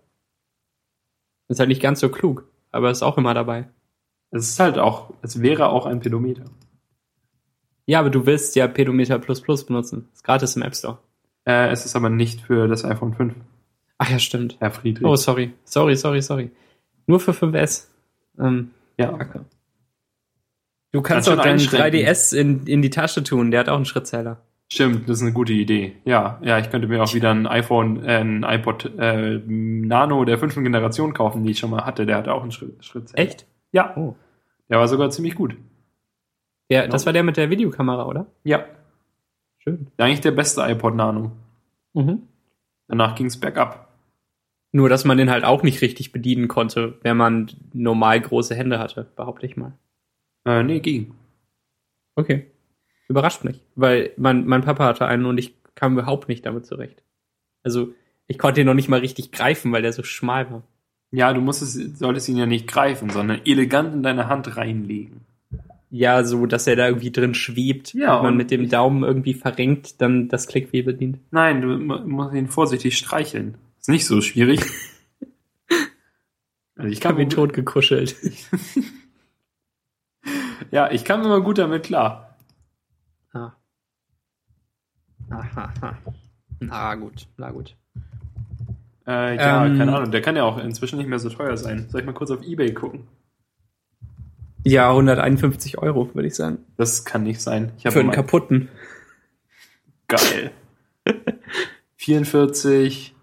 Ist 1.46 1.60
halt 1.60 1.68
nicht 1.68 1.82
ganz 1.82 2.00
so 2.00 2.08
klug, 2.08 2.48
aber 2.72 2.90
ist 2.90 3.04
auch 3.04 3.16
immer 3.16 3.34
dabei. 3.34 3.68
Es 4.30 4.48
ist 4.48 4.60
halt 4.60 4.78
auch, 4.78 5.12
es 5.22 5.40
wäre 5.40 5.68
auch 5.68 5.86
ein 5.86 6.00
Pedometer. 6.00 6.44
Ja, 7.86 8.00
aber 8.00 8.10
du 8.10 8.26
willst 8.26 8.56
ja 8.56 8.66
Pedometer 8.66 9.18
Plus 9.18 9.40
Plus 9.40 9.64
benutzen. 9.64 10.08
Ist 10.12 10.24
gratis 10.24 10.56
im 10.56 10.62
App 10.62 10.74
Store. 10.74 10.98
Äh, 11.44 11.70
es 11.70 11.86
ist 11.86 11.94
aber 11.94 12.10
nicht 12.10 12.40
für 12.40 12.66
das 12.66 12.84
iPhone 12.84 13.14
5, 13.14 13.34
Ach 13.98 14.10
ja, 14.10 14.18
stimmt. 14.18 14.56
Herr 14.60 14.70
Friedrich. 14.70 15.06
Oh, 15.06 15.16
sorry. 15.16 15.52
Sorry, 15.64 15.96
sorry, 15.96 16.20
sorry. 16.20 16.50
Nur 17.06 17.20
für 17.20 17.32
5S. 17.32 17.86
Ähm, 18.38 18.70
ja. 18.98 19.12
Kacke. 19.12 19.44
Du 20.92 21.02
Kannst 21.02 21.28
auch 21.28 21.36
deinen 21.36 21.54
einschränken. 21.54 22.00
3DS 22.00 22.36
in, 22.36 22.66
in 22.66 22.82
die 22.82 22.90
Tasche 22.90 23.22
tun. 23.22 23.50
Der 23.50 23.60
hat 23.60 23.68
auch 23.68 23.76
einen 23.76 23.84
Schrittzähler. 23.84 24.42
Stimmt, 24.70 25.08
das 25.08 25.18
ist 25.18 25.22
eine 25.22 25.32
gute 25.32 25.52
Idee. 25.52 25.94
Ja, 26.04 26.40
ja, 26.42 26.58
ich 26.58 26.70
könnte 26.70 26.88
mir 26.88 27.02
auch 27.02 27.14
wieder 27.14 27.30
ein 27.30 27.46
iPhone, 27.46 28.04
äh, 28.04 28.18
ein 28.18 28.42
iPod 28.42 28.90
äh, 28.98 29.40
Nano 29.46 30.24
der 30.24 30.38
fünften 30.38 30.64
Generation 30.64 31.14
kaufen, 31.14 31.44
die 31.44 31.52
ich 31.52 31.58
schon 31.60 31.70
mal 31.70 31.84
hatte. 31.84 32.04
Der 32.04 32.16
hatte 32.16 32.34
auch 32.34 32.42
einen 32.42 32.50
Schritt, 32.50 32.84
Schrittzähler. 32.84 33.22
Echt? 33.22 33.46
Ja, 33.72 33.94
Oh. 33.96 34.14
der 34.68 34.78
war 34.78 34.88
sogar 34.88 35.10
ziemlich 35.10 35.34
gut. 35.34 35.56
Der, 36.70 36.82
Genau. 36.82 36.92
Das 36.92 37.06
war 37.06 37.12
der 37.12 37.22
mit 37.22 37.36
der 37.36 37.50
Videokamera, 37.50 38.06
oder? 38.06 38.26
Ja, 38.44 38.64
Schön. 39.58 39.88
eigentlich 39.98 40.20
der 40.20 40.32
beste 40.32 40.62
iPod 40.62 40.94
Nano. 40.94 41.32
Mhm. 41.94 42.22
Danach 42.88 43.14
ging's 43.14 43.38
bergab. 43.38 43.92
Nur, 44.72 44.88
dass 44.88 45.04
man 45.04 45.16
den 45.16 45.30
halt 45.30 45.44
auch 45.44 45.62
nicht 45.62 45.80
richtig 45.80 46.12
bedienen 46.12 46.48
konnte, 46.48 46.98
wenn 47.02 47.16
man 47.16 47.50
normal 47.72 48.20
große 48.20 48.54
Hände 48.54 48.78
hatte, 48.78 49.10
behaupte 49.16 49.46
ich 49.46 49.56
mal. 49.56 49.72
Äh, 50.44 50.62
nee, 50.62 50.80
ging. 50.80 51.14
Okay. 52.14 52.50
Überrascht 53.08 53.44
mich, 53.44 53.62
weil 53.76 54.12
mein, 54.16 54.46
mein 54.46 54.62
Papa 54.62 54.84
hatte 54.84 55.06
einen 55.06 55.26
und 55.26 55.38
ich 55.38 55.54
kam 55.74 55.92
überhaupt 55.98 56.28
nicht 56.28 56.44
damit 56.44 56.66
zurecht. 56.66 57.02
Also, 57.62 57.92
ich 58.26 58.38
konnte 58.38 58.60
ihn 58.60 58.66
noch 58.66 58.74
nicht 58.74 58.88
mal 58.88 59.00
richtig 59.00 59.30
greifen, 59.32 59.72
weil 59.72 59.82
der 59.82 59.92
so 59.92 60.02
schmal 60.02 60.50
war. 60.50 60.62
Ja, 61.12 61.32
du 61.32 61.40
musstest, 61.40 61.98
solltest 61.98 62.28
ihn 62.28 62.36
ja 62.36 62.46
nicht 62.46 62.66
greifen, 62.66 63.10
sondern 63.10 63.40
elegant 63.44 63.94
in 63.94 64.02
deine 64.02 64.28
Hand 64.28 64.56
reinlegen. 64.56 65.20
Ja, 65.90 66.24
so, 66.24 66.46
dass 66.46 66.66
er 66.66 66.76
da 66.76 66.88
irgendwie 66.88 67.12
drin 67.12 67.32
schwebt. 67.34 67.94
Ja, 67.94 68.16
Wenn 68.16 68.22
man 68.24 68.32
und 68.32 68.36
mit 68.38 68.50
dem 68.50 68.68
Daumen 68.68 69.04
irgendwie 69.04 69.34
verrenkt, 69.34 70.00
dann 70.00 70.28
das 70.28 70.48
Klickweh 70.48 70.82
bedient. 70.82 71.18
Nein, 71.30 71.62
du 71.62 71.68
mu- 71.78 72.00
musst 72.06 72.34
ihn 72.34 72.48
vorsichtig 72.48 72.98
streicheln. 72.98 73.54
Ist 73.80 73.88
nicht 73.88 74.06
so 74.06 74.20
schwierig. 74.20 74.60
Also 76.78 76.90
ich 76.90 77.02
habe 77.06 77.22
ihn 77.22 77.30
tot 77.30 77.54
gekuschelt. 77.54 78.14
Ja, 80.70 80.90
ich 80.90 81.04
kam 81.04 81.22
immer 81.22 81.40
gut 81.40 81.58
damit 81.58 81.84
klar. 81.84 82.36
Ah. 83.32 83.52
Aha. 85.30 85.72
Na 86.60 86.94
gut, 86.96 87.26
na 87.36 87.50
gut. 87.50 87.76
Äh, 89.06 89.36
ja, 89.36 89.66
Ähm. 89.66 89.78
keine 89.78 89.96
Ahnung. 89.96 90.10
Der 90.10 90.20
kann 90.20 90.36
ja 90.36 90.44
auch 90.44 90.58
inzwischen 90.58 90.98
nicht 90.98 91.08
mehr 91.08 91.18
so 91.18 91.28
teuer 91.30 91.56
sein. 91.56 91.88
Soll 91.88 92.00
ich 92.00 92.06
mal 92.06 92.12
kurz 92.12 92.30
auf 92.30 92.42
Ebay 92.42 92.72
gucken? 92.74 93.06
Ja, 94.64 94.90
151 94.90 95.78
Euro, 95.78 96.12
würde 96.14 96.26
ich 96.26 96.34
sagen. 96.34 96.58
Das 96.76 97.04
kann 97.04 97.22
nicht 97.22 97.40
sein. 97.40 97.72
Ich 97.76 97.82
Für 97.84 97.90
habe 97.90 98.00
einen 98.00 98.10
kaputten. 98.10 98.68
geil. 100.08 100.50
44 101.96 103.14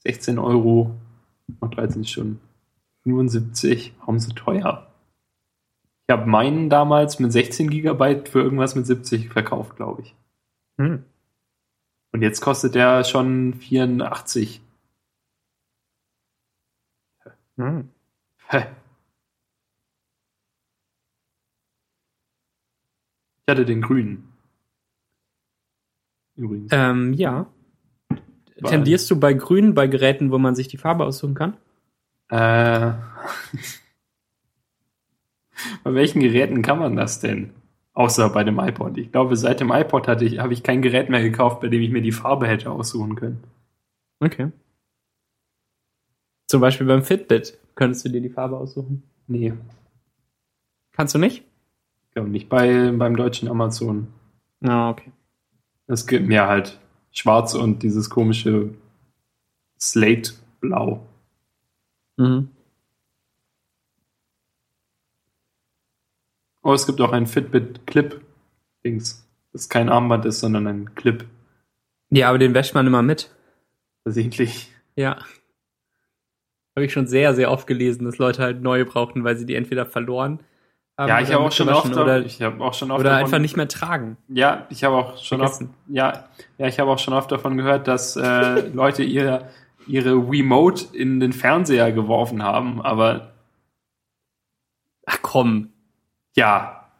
16 0.00 0.38
Euro 0.40 0.96
noch 1.60 1.70
13 1.70 2.04
Stunden. 2.04 2.40
75. 3.04 3.94
Warum 4.00 4.18
so 4.18 4.32
teuer? 4.32 4.88
Ich 6.08 6.12
habe 6.12 6.28
meinen 6.28 6.70
damals 6.70 7.20
mit 7.20 7.32
16 7.32 7.70
Gigabyte 7.70 8.28
für 8.28 8.40
irgendwas 8.40 8.74
mit 8.74 8.84
70 8.86 9.28
verkauft, 9.30 9.76
glaube 9.76 10.02
ich. 10.02 10.14
Hm. 10.78 11.04
Und 12.12 12.22
jetzt 12.22 12.40
kostet 12.40 12.74
der 12.74 13.04
schon 13.04 13.54
84. 13.54 14.60
Hm. 17.56 17.88
Ich 18.50 18.54
hatte 23.48 23.64
den 23.64 23.82
grünen. 23.82 24.28
Übrigens. 26.36 26.70
Ähm, 26.72 27.12
ja. 27.14 27.46
Weil- 28.08 28.70
Tendierst 28.70 29.10
du 29.10 29.18
bei 29.18 29.32
Grün 29.32 29.74
bei 29.74 29.86
Geräten, 29.86 30.30
wo 30.30 30.38
man 30.38 30.54
sich 30.54 30.68
die 30.68 30.78
Farbe 30.78 31.04
aussuchen 31.04 31.34
kann? 31.34 31.56
Äh, 32.28 32.92
bei 35.84 35.94
welchen 35.94 36.20
Geräten 36.20 36.62
kann 36.62 36.78
man 36.78 36.96
das 36.96 37.20
denn? 37.20 37.52
Außer 37.94 38.30
bei 38.30 38.42
dem 38.44 38.58
iPod. 38.58 38.96
Ich 38.96 39.12
glaube, 39.12 39.36
seit 39.36 39.60
dem 39.60 39.70
iPod 39.70 40.08
hatte 40.08 40.24
ich, 40.24 40.38
habe 40.38 40.52
ich 40.52 40.62
kein 40.62 40.80
Gerät 40.82 41.10
mehr 41.10 41.22
gekauft, 41.22 41.60
bei 41.60 41.68
dem 41.68 41.82
ich 41.82 41.90
mir 41.90 42.00
die 42.02 42.12
Farbe 42.12 42.46
hätte 42.46 42.70
aussuchen 42.70 43.16
können. 43.16 43.44
Okay. 44.20 44.50
Zum 46.46 46.60
Beispiel 46.60 46.86
beim 46.86 47.02
Fitbit 47.02 47.58
könntest 47.74 48.04
du 48.04 48.08
dir 48.08 48.20
die 48.20 48.30
Farbe 48.30 48.56
aussuchen. 48.56 49.02
Nee, 49.26 49.52
Kannst 50.92 51.14
du 51.14 51.18
nicht? 51.18 51.44
ich 52.08 52.14
glaube 52.14 52.28
nicht. 52.28 52.48
Bei, 52.50 52.90
beim 52.92 53.16
deutschen 53.16 53.48
Amazon. 53.48 54.08
Ah, 54.62 54.90
okay. 54.90 55.10
Es 55.86 56.06
gibt 56.06 56.26
mir 56.28 56.46
halt 56.46 56.78
schwarz 57.10 57.54
und 57.54 57.82
dieses 57.82 58.10
komische 58.10 58.74
Slate-Blau. 59.80 61.00
Mhm. 62.18 62.50
Oh, 66.62 66.72
es 66.72 66.86
gibt 66.86 67.00
auch 67.00 67.12
ein 67.12 67.26
Fitbit 67.26 67.86
Clip-Dings. 67.86 69.26
Das 69.52 69.68
kein 69.68 69.88
Armband 69.88 70.24
ist, 70.24 70.40
sondern 70.40 70.66
ein 70.66 70.94
Clip. 70.94 71.24
Ja, 72.10 72.28
aber 72.28 72.38
den 72.38 72.54
wäscht 72.54 72.74
man 72.74 72.86
immer 72.86 73.02
mit. 73.02 73.30
Versehentlich. 74.02 74.72
Ja. 74.96 75.16
Habe 76.76 76.86
ich 76.86 76.92
schon 76.92 77.06
sehr, 77.06 77.34
sehr 77.34 77.50
oft 77.50 77.66
gelesen, 77.66 78.04
dass 78.04 78.18
Leute 78.18 78.42
halt 78.42 78.62
neue 78.62 78.84
brauchten, 78.86 79.24
weil 79.24 79.36
sie 79.36 79.44
die 79.44 79.54
entweder 79.56 79.84
verloren 79.84 80.40
haben. 80.96 81.08
Ja, 81.08 81.20
ich 81.20 81.28
oder 81.28 81.34
habe 81.36 81.44
auch 81.46 81.52
schon 81.52 81.68
oft, 81.68 81.96
Oder, 81.96 82.24
ich 82.24 82.40
habe 82.40 82.62
auch 82.64 82.72
schon 82.74 82.90
oft 82.90 83.00
oder 83.00 83.10
davon- 83.10 83.24
einfach 83.24 83.38
nicht 83.40 83.56
mehr 83.56 83.68
tragen. 83.68 84.16
Ja, 84.28 84.66
ich 84.70 84.84
habe 84.84 84.96
auch 84.96 85.18
schon 85.22 85.40
oft, 85.42 85.56
Vergessen. 85.56 85.74
ja, 85.88 86.28
ja, 86.58 86.66
ich 86.66 86.78
habe 86.80 86.90
auch 86.90 86.98
schon 86.98 87.12
oft 87.14 87.30
davon 87.30 87.56
gehört, 87.58 87.88
dass 87.88 88.16
äh, 88.16 88.60
Leute 88.74 89.02
ihre 89.02 89.50
ihre 89.88 90.12
Remote 90.14 90.96
in 90.96 91.18
den 91.18 91.32
Fernseher 91.32 91.90
geworfen 91.92 92.42
haben, 92.42 92.80
aber 92.80 93.32
Ach 95.06 95.18
komm. 95.22 95.70
Ja, 96.34 96.90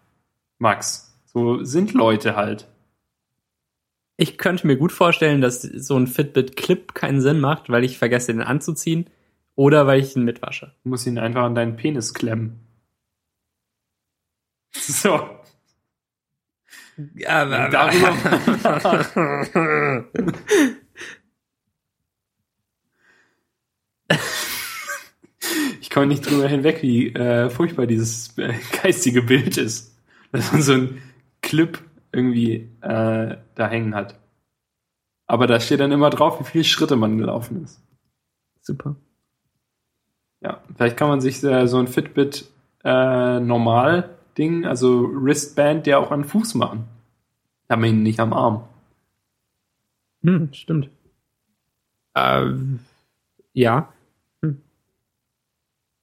Max, 0.58 1.18
so 1.26 1.64
sind 1.64 1.92
Leute 1.94 2.36
halt. 2.36 2.68
Ich 4.16 4.38
könnte 4.38 4.66
mir 4.66 4.76
gut 4.76 4.92
vorstellen, 4.92 5.40
dass 5.40 5.62
so 5.62 5.96
ein 5.96 6.06
Fitbit 6.06 6.56
Clip 6.56 6.94
keinen 6.94 7.20
Sinn 7.20 7.40
macht, 7.40 7.70
weil 7.70 7.84
ich 7.84 7.98
vergesse, 7.98 8.32
den 8.32 8.42
anzuziehen 8.42 9.10
oder 9.54 9.86
weil 9.86 10.00
ich 10.00 10.14
ihn 10.16 10.24
mitwasche. 10.24 10.74
Du 10.82 10.90
musst 10.90 11.06
ihn 11.06 11.18
einfach 11.18 11.42
an 11.42 11.54
deinen 11.54 11.76
Penis 11.76 12.14
klemmen. 12.14 12.60
So, 14.74 15.14
Aber, 17.26 17.68
darüber. 17.68 18.14
ich 25.92 25.94
komme 25.94 26.06
nicht 26.06 26.22
drüber 26.22 26.48
hinweg, 26.48 26.80
wie 26.80 27.08
äh, 27.08 27.50
furchtbar 27.50 27.86
dieses 27.86 28.38
äh, 28.38 28.54
geistige 28.82 29.20
Bild 29.20 29.58
ist. 29.58 29.94
Dass 30.32 30.50
man 30.50 30.62
so 30.62 30.72
einen 30.72 31.02
Clip 31.42 31.78
irgendwie 32.12 32.70
äh, 32.80 33.36
da 33.54 33.68
hängen 33.68 33.94
hat. 33.94 34.18
Aber 35.26 35.46
da 35.46 35.60
steht 35.60 35.80
dann 35.80 35.92
immer 35.92 36.08
drauf, 36.08 36.40
wie 36.40 36.44
viele 36.44 36.64
Schritte 36.64 36.96
man 36.96 37.18
gelaufen 37.18 37.62
ist. 37.62 37.82
Super. 38.62 38.96
Ja, 40.40 40.62
vielleicht 40.74 40.96
kann 40.96 41.10
man 41.10 41.20
sich 41.20 41.44
äh, 41.44 41.66
so 41.68 41.76
ein 41.76 41.88
Fitbit 41.88 42.46
äh, 42.84 43.40
normal 43.40 44.08
Ding, 44.38 44.64
also 44.64 45.10
Wristband, 45.12 45.84
der 45.84 45.98
auch 45.98 46.10
an 46.10 46.24
Fuß 46.24 46.54
machen. 46.54 46.84
Haben 47.68 47.82
wir 47.82 47.90
ihn 47.90 48.02
nicht 48.02 48.18
am 48.18 48.32
Arm. 48.32 48.64
Hm, 50.22 50.54
stimmt. 50.54 50.88
Ähm, 52.14 52.78
ja. 53.52 53.92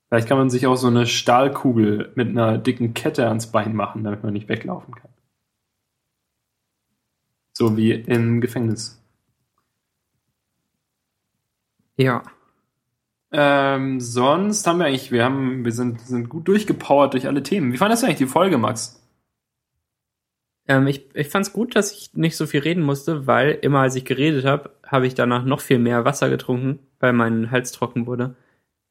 Vielleicht 0.10 0.28
kann 0.28 0.40
man 0.40 0.50
sich 0.50 0.66
auch 0.66 0.76
so 0.76 0.88
eine 0.88 1.06
Stahlkugel 1.06 2.12
mit 2.16 2.30
einer 2.30 2.58
dicken 2.58 2.96
Kette 2.96 3.28
ans 3.28 3.52
Bein 3.52 3.76
machen, 3.76 4.04
damit 4.04 4.24
man 4.24 4.34
nicht 4.34 4.50
weglaufen 4.50 4.96
kann. 4.96 5.12
So 7.54 7.78
wie 7.78 7.92
im 7.92 8.42
Gefängnis. 8.42 9.00
Ja. 11.96 12.24
Ähm, 13.32 14.00
sonst 14.00 14.66
haben 14.66 14.80
wir 14.80 14.88
eigentlich, 14.88 15.12
wir 15.12 15.24
haben, 15.24 15.64
wir 15.64 15.72
sind, 15.72 16.02
sind 16.02 16.30
gut 16.30 16.48
durchgepowert 16.48 17.14
durch 17.14 17.28
alle 17.28 17.44
Themen. 17.44 17.72
Wie 17.72 17.78
fandest 17.78 18.02
du 18.02 18.08
eigentlich 18.08 18.18
die 18.18 18.26
Folge, 18.26 18.58
Max? 18.58 19.00
Ähm, 20.68 20.88
ich 20.88 21.14
ich 21.16 21.28
fand 21.28 21.46
es 21.46 21.54
gut, 21.54 21.76
dass 21.76 21.92
ich 21.92 22.14
nicht 22.14 22.38
so 22.38 22.48
viel 22.48 22.62
reden 22.62 22.84
musste, 22.84 23.28
weil 23.28 23.52
immer 23.62 23.82
als 23.82 23.96
ich 23.96 24.06
geredet 24.06 24.46
habe, 24.46 24.72
habe 24.86 25.06
ich 25.06 25.14
danach 25.14 25.44
noch 25.44 25.60
viel 25.62 25.80
mehr 25.80 26.06
Wasser 26.06 26.30
getrunken, 26.30 26.80
weil 27.00 27.14
mein 27.14 27.52
Hals 27.52 27.72
trocken 27.72 28.08
wurde. 28.08 28.36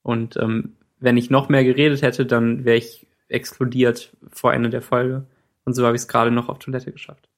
Und 0.02 0.37
ähm, 0.37 0.76
wenn 1.00 1.16
ich 1.16 1.30
noch 1.30 1.48
mehr 1.48 1.64
geredet 1.64 2.02
hätte, 2.02 2.26
dann 2.26 2.64
wäre 2.64 2.76
ich 2.76 3.06
explodiert 3.28 4.16
vor 4.30 4.52
Ende 4.52 4.70
der 4.70 4.82
Folge. 4.82 5.24
Und 5.64 5.74
so 5.74 5.84
habe 5.84 5.96
ich 5.96 6.02
es 6.02 6.08
gerade 6.08 6.30
noch 6.30 6.48
auf 6.48 6.58
Toilette 6.58 6.92
geschafft. 6.92 7.28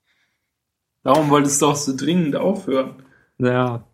Darum 1.03 1.31
wolltest 1.31 1.61
du 1.63 1.67
auch 1.67 1.77
so 1.77 1.97
dringend 1.97 2.37
aufhören. 2.37 2.95
Ja. 3.39 3.85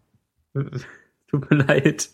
Tut 1.28 1.50
mir 1.50 1.56
leid. 1.56 2.10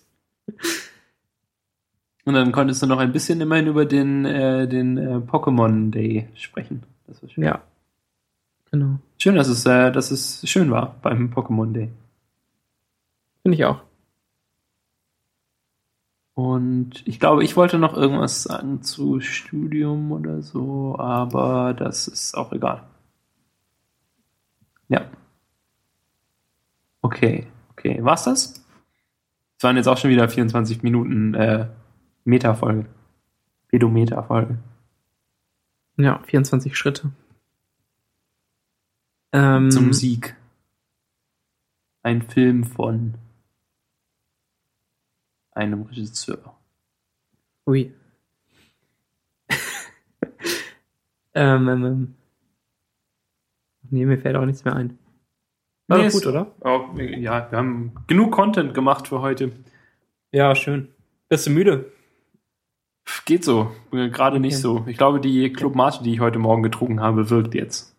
Und 2.24 2.34
dann 2.34 2.52
konntest 2.52 2.82
du 2.82 2.86
noch 2.86 2.98
ein 2.98 3.12
bisschen 3.12 3.40
immerhin 3.40 3.66
über 3.66 3.84
den, 3.84 4.24
äh, 4.24 4.68
den 4.68 4.96
äh, 4.96 5.16
Pokémon 5.16 5.90
Day 5.90 6.28
sprechen. 6.34 6.82
Das 7.06 7.22
war 7.22 7.28
schön. 7.28 7.44
Ja. 7.44 7.62
Genau. 8.70 8.98
Schön, 9.18 9.34
dass 9.34 9.48
es, 9.48 9.66
äh, 9.66 9.90
dass 9.90 10.10
es 10.10 10.48
schön 10.48 10.70
war 10.70 10.96
beim 11.02 11.32
Pokémon 11.32 11.72
Day. 11.72 11.90
Finde 13.42 13.56
ich 13.56 13.64
auch. 13.64 13.82
Und 16.42 17.06
ich 17.06 17.20
glaube, 17.20 17.44
ich 17.44 17.56
wollte 17.56 17.78
noch 17.78 17.94
irgendwas 17.96 18.42
sagen 18.42 18.82
zu 18.82 19.20
Studium 19.20 20.10
oder 20.10 20.42
so, 20.42 20.96
aber 20.98 21.72
das 21.72 22.08
ist 22.08 22.36
auch 22.36 22.52
egal. 22.52 22.82
Ja. 24.88 25.08
Okay, 27.00 27.46
okay. 27.70 28.02
War's 28.02 28.24
das? 28.24 28.66
Es 29.56 29.62
waren 29.62 29.76
jetzt 29.76 29.86
auch 29.86 29.98
schon 29.98 30.10
wieder 30.10 30.28
24 30.28 30.82
Minuten 30.82 31.34
äh, 31.34 31.68
Meta-Folge. 32.24 32.86
Pedometer-Folge. 33.68 34.58
Ja, 35.96 36.18
24 36.24 36.76
Schritte. 36.76 37.12
Ähm, 39.30 39.70
Zum 39.70 39.92
Sieg. 39.92 40.34
Ein 42.02 42.20
Film 42.20 42.64
von 42.64 43.14
einem 45.52 45.82
Regisseur. 45.82 46.56
Ui. 47.66 47.92
ähm, 51.34 51.68
ähm, 51.68 51.84
ähm. 51.84 52.14
Nee, 53.90 54.06
mir 54.06 54.18
fällt 54.18 54.36
auch 54.36 54.46
nichts 54.46 54.64
mehr 54.64 54.74
ein. 54.74 54.98
War 55.88 55.98
Nee, 55.98 56.08
gut, 56.08 56.26
oder? 56.26 56.54
Oh, 56.60 56.88
ja, 56.98 57.50
wir 57.50 57.58
haben 57.58 57.92
genug 58.06 58.32
Content 58.32 58.72
gemacht 58.74 59.08
für 59.08 59.20
heute. 59.20 59.52
Ja, 60.30 60.54
schön. 60.54 60.88
Bist 61.28 61.46
du 61.46 61.50
müde? 61.50 61.92
Geht 63.26 63.44
so. 63.44 63.72
Äh, 63.92 64.08
Gerade 64.08 64.40
nicht 64.40 64.54
Okay. 64.54 64.62
so. 64.62 64.84
Ich 64.86 64.96
glaube, 64.96 65.20
die 65.20 65.52
Club 65.52 65.74
Mate, 65.74 66.02
die 66.02 66.14
ich 66.14 66.20
heute 66.20 66.38
Morgen 66.38 66.62
getrunken 66.62 67.00
habe, 67.00 67.28
wirkt 67.30 67.54
jetzt. 67.54 67.94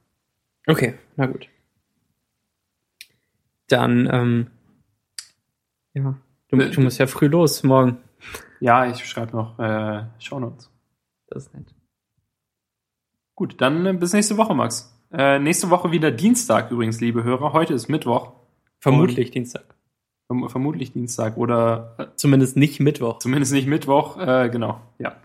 Okay, 0.66 0.96
na 1.16 1.26
gut. 1.28 1.50
Dann, 3.68 4.10
ähm, 4.12 4.48
ja, 5.94 6.18
du, 6.58 6.64
Äh, 6.64 6.70
du 6.70 6.82
musst 6.82 7.00
ja 7.00 7.08
früh 7.08 7.28
los 7.28 7.64
morgen. 7.64 7.98
Ja, 8.60 8.86
ich 8.86 9.04
schreibe 9.06 9.36
noch 9.36 9.60
äh, 9.60 10.04
Shownotes. 10.20 10.70
Das 11.28 11.48
ist 11.48 11.54
nett. 11.54 11.74
Gut, 13.36 13.60
dann 13.60 13.86
äh, 13.86 13.94
bis 13.94 14.14
nächste 14.14 14.38
Woche, 14.38 14.54
Max. 14.54 14.94
Äh, 15.12 15.40
nächste 15.40 15.70
Woche 15.70 15.92
wieder 15.92 16.12
Dienstag 16.12 16.72
übrigens, 16.72 17.02
liebe 17.02 17.24
Hörer. 17.24 17.54
Heute 17.54 17.74
ist 17.74 17.90
Mittwoch. 17.90 18.32
Vermutlich 18.80 19.32
Dienstag. 19.32 19.64
Verm 20.28 20.50
vermutlich 20.50 20.94
Dienstag 20.94 21.38
oder 21.38 21.96
äh, 21.98 22.06
Zumindest 22.16 22.56
nicht 22.58 22.80
Mittwoch. 22.80 23.20
zumindest 23.20 23.52
nicht 23.54 23.68
Mittwoch. 23.68 24.18
Äh, 24.18 24.50
genau, 24.50 24.80
ja. 25.00 25.16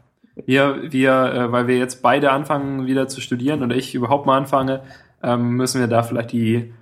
Wir, 0.47 0.93
wir 0.93 1.13
äh, 1.33 1.53
weil 1.53 1.67
wir 1.67 1.79
jetzt 1.79 2.03
beide 2.03 2.31
anfangen 2.31 2.87
wieder 2.87 3.09
zu 3.09 3.21
studieren 3.21 3.63
oder 3.63 3.75
ich 3.77 3.95
überhaupt 3.95 4.27
mal 4.27 4.37
anfange, 4.37 4.83
ähm, 5.23 5.57
müssen 5.57 5.81
wir 5.81 5.89
da 5.89 6.03
vielleicht 6.03 6.33
die, 6.33 6.73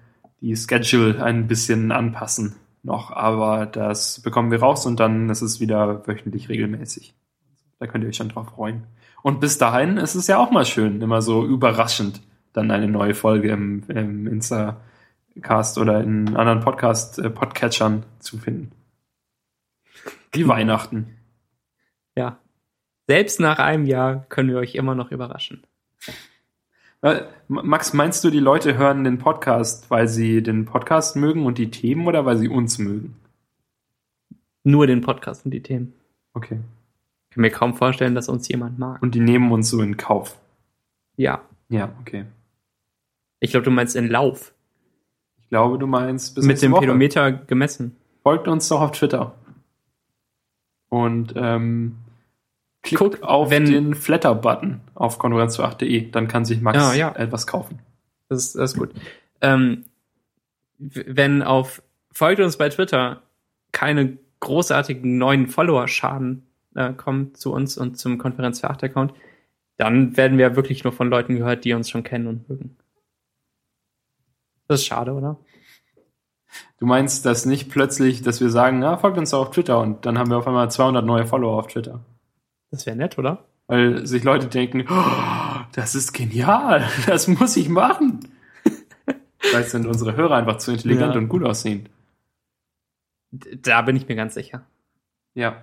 die 0.40 0.56
Schedule 0.56 1.22
ein 1.22 1.46
bisschen 1.46 1.92
anpassen 1.92 2.56
noch. 2.86 3.10
Aber 3.10 3.66
das 3.66 4.20
bekommen 4.22 4.50
wir 4.50 4.60
raus 4.60 4.86
und 4.86 4.98
dann 4.98 5.28
ist 5.28 5.42
es 5.42 5.60
wieder 5.60 6.06
wöchentlich 6.06 6.48
regelmäßig. 6.48 7.14
Da 7.78 7.86
könnt 7.86 8.04
ihr 8.04 8.08
euch 8.08 8.16
schon 8.16 8.30
drauf 8.30 8.48
freuen. 8.48 8.84
Und 9.22 9.40
bis 9.40 9.58
dahin 9.58 9.98
ist 9.98 10.14
es 10.14 10.28
ja 10.28 10.38
auch 10.38 10.50
mal 10.50 10.64
schön, 10.64 11.02
immer 11.02 11.20
so 11.20 11.44
überraschend, 11.44 12.22
dann 12.54 12.70
eine 12.70 12.88
neue 12.88 13.14
Folge 13.14 13.50
im, 13.50 13.82
im 13.88 14.26
Instacast 14.26 15.76
oder 15.76 16.00
in 16.00 16.36
anderen 16.36 16.60
Podcast, 16.60 17.18
äh, 17.18 17.28
Podcatchern 17.28 18.06
zu 18.18 18.38
finden. 18.38 18.72
Wie 20.32 20.48
Weihnachten. 20.48 21.16
Ja. 22.16 22.38
Selbst 23.08 23.40
nach 23.40 23.58
einem 23.58 23.84
Jahr 23.86 24.26
können 24.28 24.48
wir 24.48 24.56
euch 24.56 24.74
immer 24.74 24.94
noch 24.94 25.10
überraschen. 25.10 25.64
Äh, 27.02 27.22
Max, 27.48 27.92
meinst 27.92 28.24
du, 28.24 28.30
die 28.30 28.40
Leute 28.40 28.76
hören 28.76 29.04
den 29.04 29.18
Podcast, 29.18 29.90
weil 29.90 30.08
sie 30.08 30.42
den 30.42 30.64
Podcast 30.64 31.16
mögen 31.16 31.46
und 31.46 31.58
die 31.58 31.70
Themen 31.70 32.06
oder 32.06 32.24
weil 32.24 32.38
sie 32.38 32.48
uns 32.48 32.78
mögen? 32.78 33.16
Nur 34.64 34.86
den 34.86 35.00
Podcast 35.00 35.44
und 35.44 35.52
die 35.52 35.62
Themen. 35.62 35.92
Okay. 36.34 36.58
Ich 37.28 37.34
kann 37.34 37.42
mir 37.42 37.50
kaum 37.50 37.74
vorstellen, 37.74 38.14
dass 38.14 38.28
uns 38.28 38.48
jemand 38.48 38.78
mag. 38.78 39.02
Und 39.02 39.14
die 39.14 39.20
nehmen 39.20 39.52
uns 39.52 39.70
so 39.70 39.80
in 39.80 39.96
Kauf. 39.96 40.38
Ja. 41.16 41.42
Ja, 41.68 41.92
okay. 42.00 42.24
Ich 43.40 43.50
glaube, 43.50 43.64
du 43.64 43.70
meinst 43.70 43.94
in 43.94 44.08
Lauf. 44.08 44.54
Ich 45.40 45.48
glaube, 45.48 45.78
du 45.78 45.86
meinst 45.86 46.34
bis 46.34 46.44
Mit 46.44 46.60
dem 46.62 46.72
Woche. 46.72 46.80
Pedometer 46.80 47.30
gemessen. 47.30 47.96
Folgt 48.22 48.48
uns 48.48 48.68
doch 48.68 48.80
auf 48.80 48.92
Twitter. 48.92 49.34
Und 50.88 51.34
ähm, 51.36 51.98
klickt 52.86 52.98
Guck, 53.00 53.22
auf 53.22 53.50
wenn- 53.50 53.66
den 53.66 53.94
Flatter-Button 53.94 54.80
auf 54.94 55.18
konkurrenz2.de. 55.20 56.10
Dann 56.10 56.28
kann 56.28 56.44
sich 56.44 56.60
Max 56.60 56.78
Ah, 56.78 56.94
ja. 56.94 57.14
etwas 57.14 57.46
kaufen. 57.46 57.80
Das 58.28 58.38
ist, 58.44 58.54
das 58.56 58.72
ist 58.72 58.78
gut. 58.78 58.90
Ähm, 59.40 59.84
wenn 60.78 61.42
auf 61.42 61.82
folgt 62.12 62.40
uns 62.40 62.56
bei 62.56 62.68
Twitter 62.70 63.22
keine 63.72 64.18
großartigen 64.40 65.18
neuen 65.18 65.46
Follower-Schaden 65.48 66.46
äh, 66.74 66.92
kommen 66.92 67.34
zu 67.34 67.52
uns 67.52 67.76
und 67.78 67.98
zum 67.98 68.18
Konferenz 68.18 68.60
für 68.60 68.70
8 68.70 68.84
Account, 68.84 69.12
dann 69.76 70.16
werden 70.16 70.38
wir 70.38 70.56
wirklich 70.56 70.84
nur 70.84 70.92
von 70.92 71.08
Leuten 71.08 71.36
gehört, 71.36 71.64
die 71.64 71.72
uns 71.74 71.90
schon 71.90 72.02
kennen 72.02 72.26
und 72.26 72.48
mögen. 72.48 72.76
Das 74.68 74.80
ist 74.80 74.86
schade, 74.86 75.12
oder? 75.12 75.38
Du 76.78 76.86
meinst 76.86 77.24
das 77.26 77.46
nicht 77.46 77.70
plötzlich, 77.70 78.22
dass 78.22 78.40
wir 78.40 78.50
sagen, 78.50 78.78
na, 78.78 78.96
folgt 78.96 79.18
uns 79.18 79.32
auf 79.34 79.50
Twitter 79.50 79.78
und 79.80 80.04
dann 80.06 80.18
haben 80.18 80.30
wir 80.30 80.38
auf 80.38 80.46
einmal 80.46 80.70
200 80.70 81.04
neue 81.04 81.26
Follower 81.26 81.58
auf 81.58 81.66
Twitter. 81.68 82.00
Das 82.76 82.84
wäre 82.86 82.96
nett, 82.96 83.16
oder? 83.18 83.44
Weil 83.68 84.06
sich 84.06 84.22
Leute 84.22 84.46
denken, 84.48 84.84
oh, 84.88 85.60
das 85.72 85.94
ist 85.94 86.12
genial, 86.12 86.86
das 87.06 87.26
muss 87.26 87.56
ich 87.56 87.68
machen. 87.68 88.28
Vielleicht 89.38 89.70
sind 89.70 89.86
unsere 89.86 90.14
Hörer 90.14 90.36
einfach 90.36 90.58
zu 90.58 90.72
intelligent 90.72 91.14
Ja. 91.14 91.18
und 91.20 91.28
gut 91.28 91.42
aussehend. 91.42 91.88
D- 93.30 93.56
Da 93.62 93.82
bin 93.82 93.96
ich 93.96 94.06
mir 94.08 94.14
ganz 94.16 94.34
sicher. 94.34 94.64
Ja, 95.34 95.62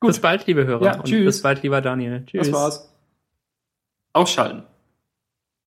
Bis 0.00 0.20
bald, 0.20 0.46
liebe 0.46 0.66
Hörer. 0.66 0.84
Ja, 0.84 1.02
tschüss. 1.02 1.24
Bis 1.36 1.42
bald, 1.42 1.62
lieber 1.62 1.80
Daniel. 1.80 2.24
Tschüss. 2.26 2.48
das 2.48 2.52
war's. 2.52 2.94
Ausschalten. 4.12 4.64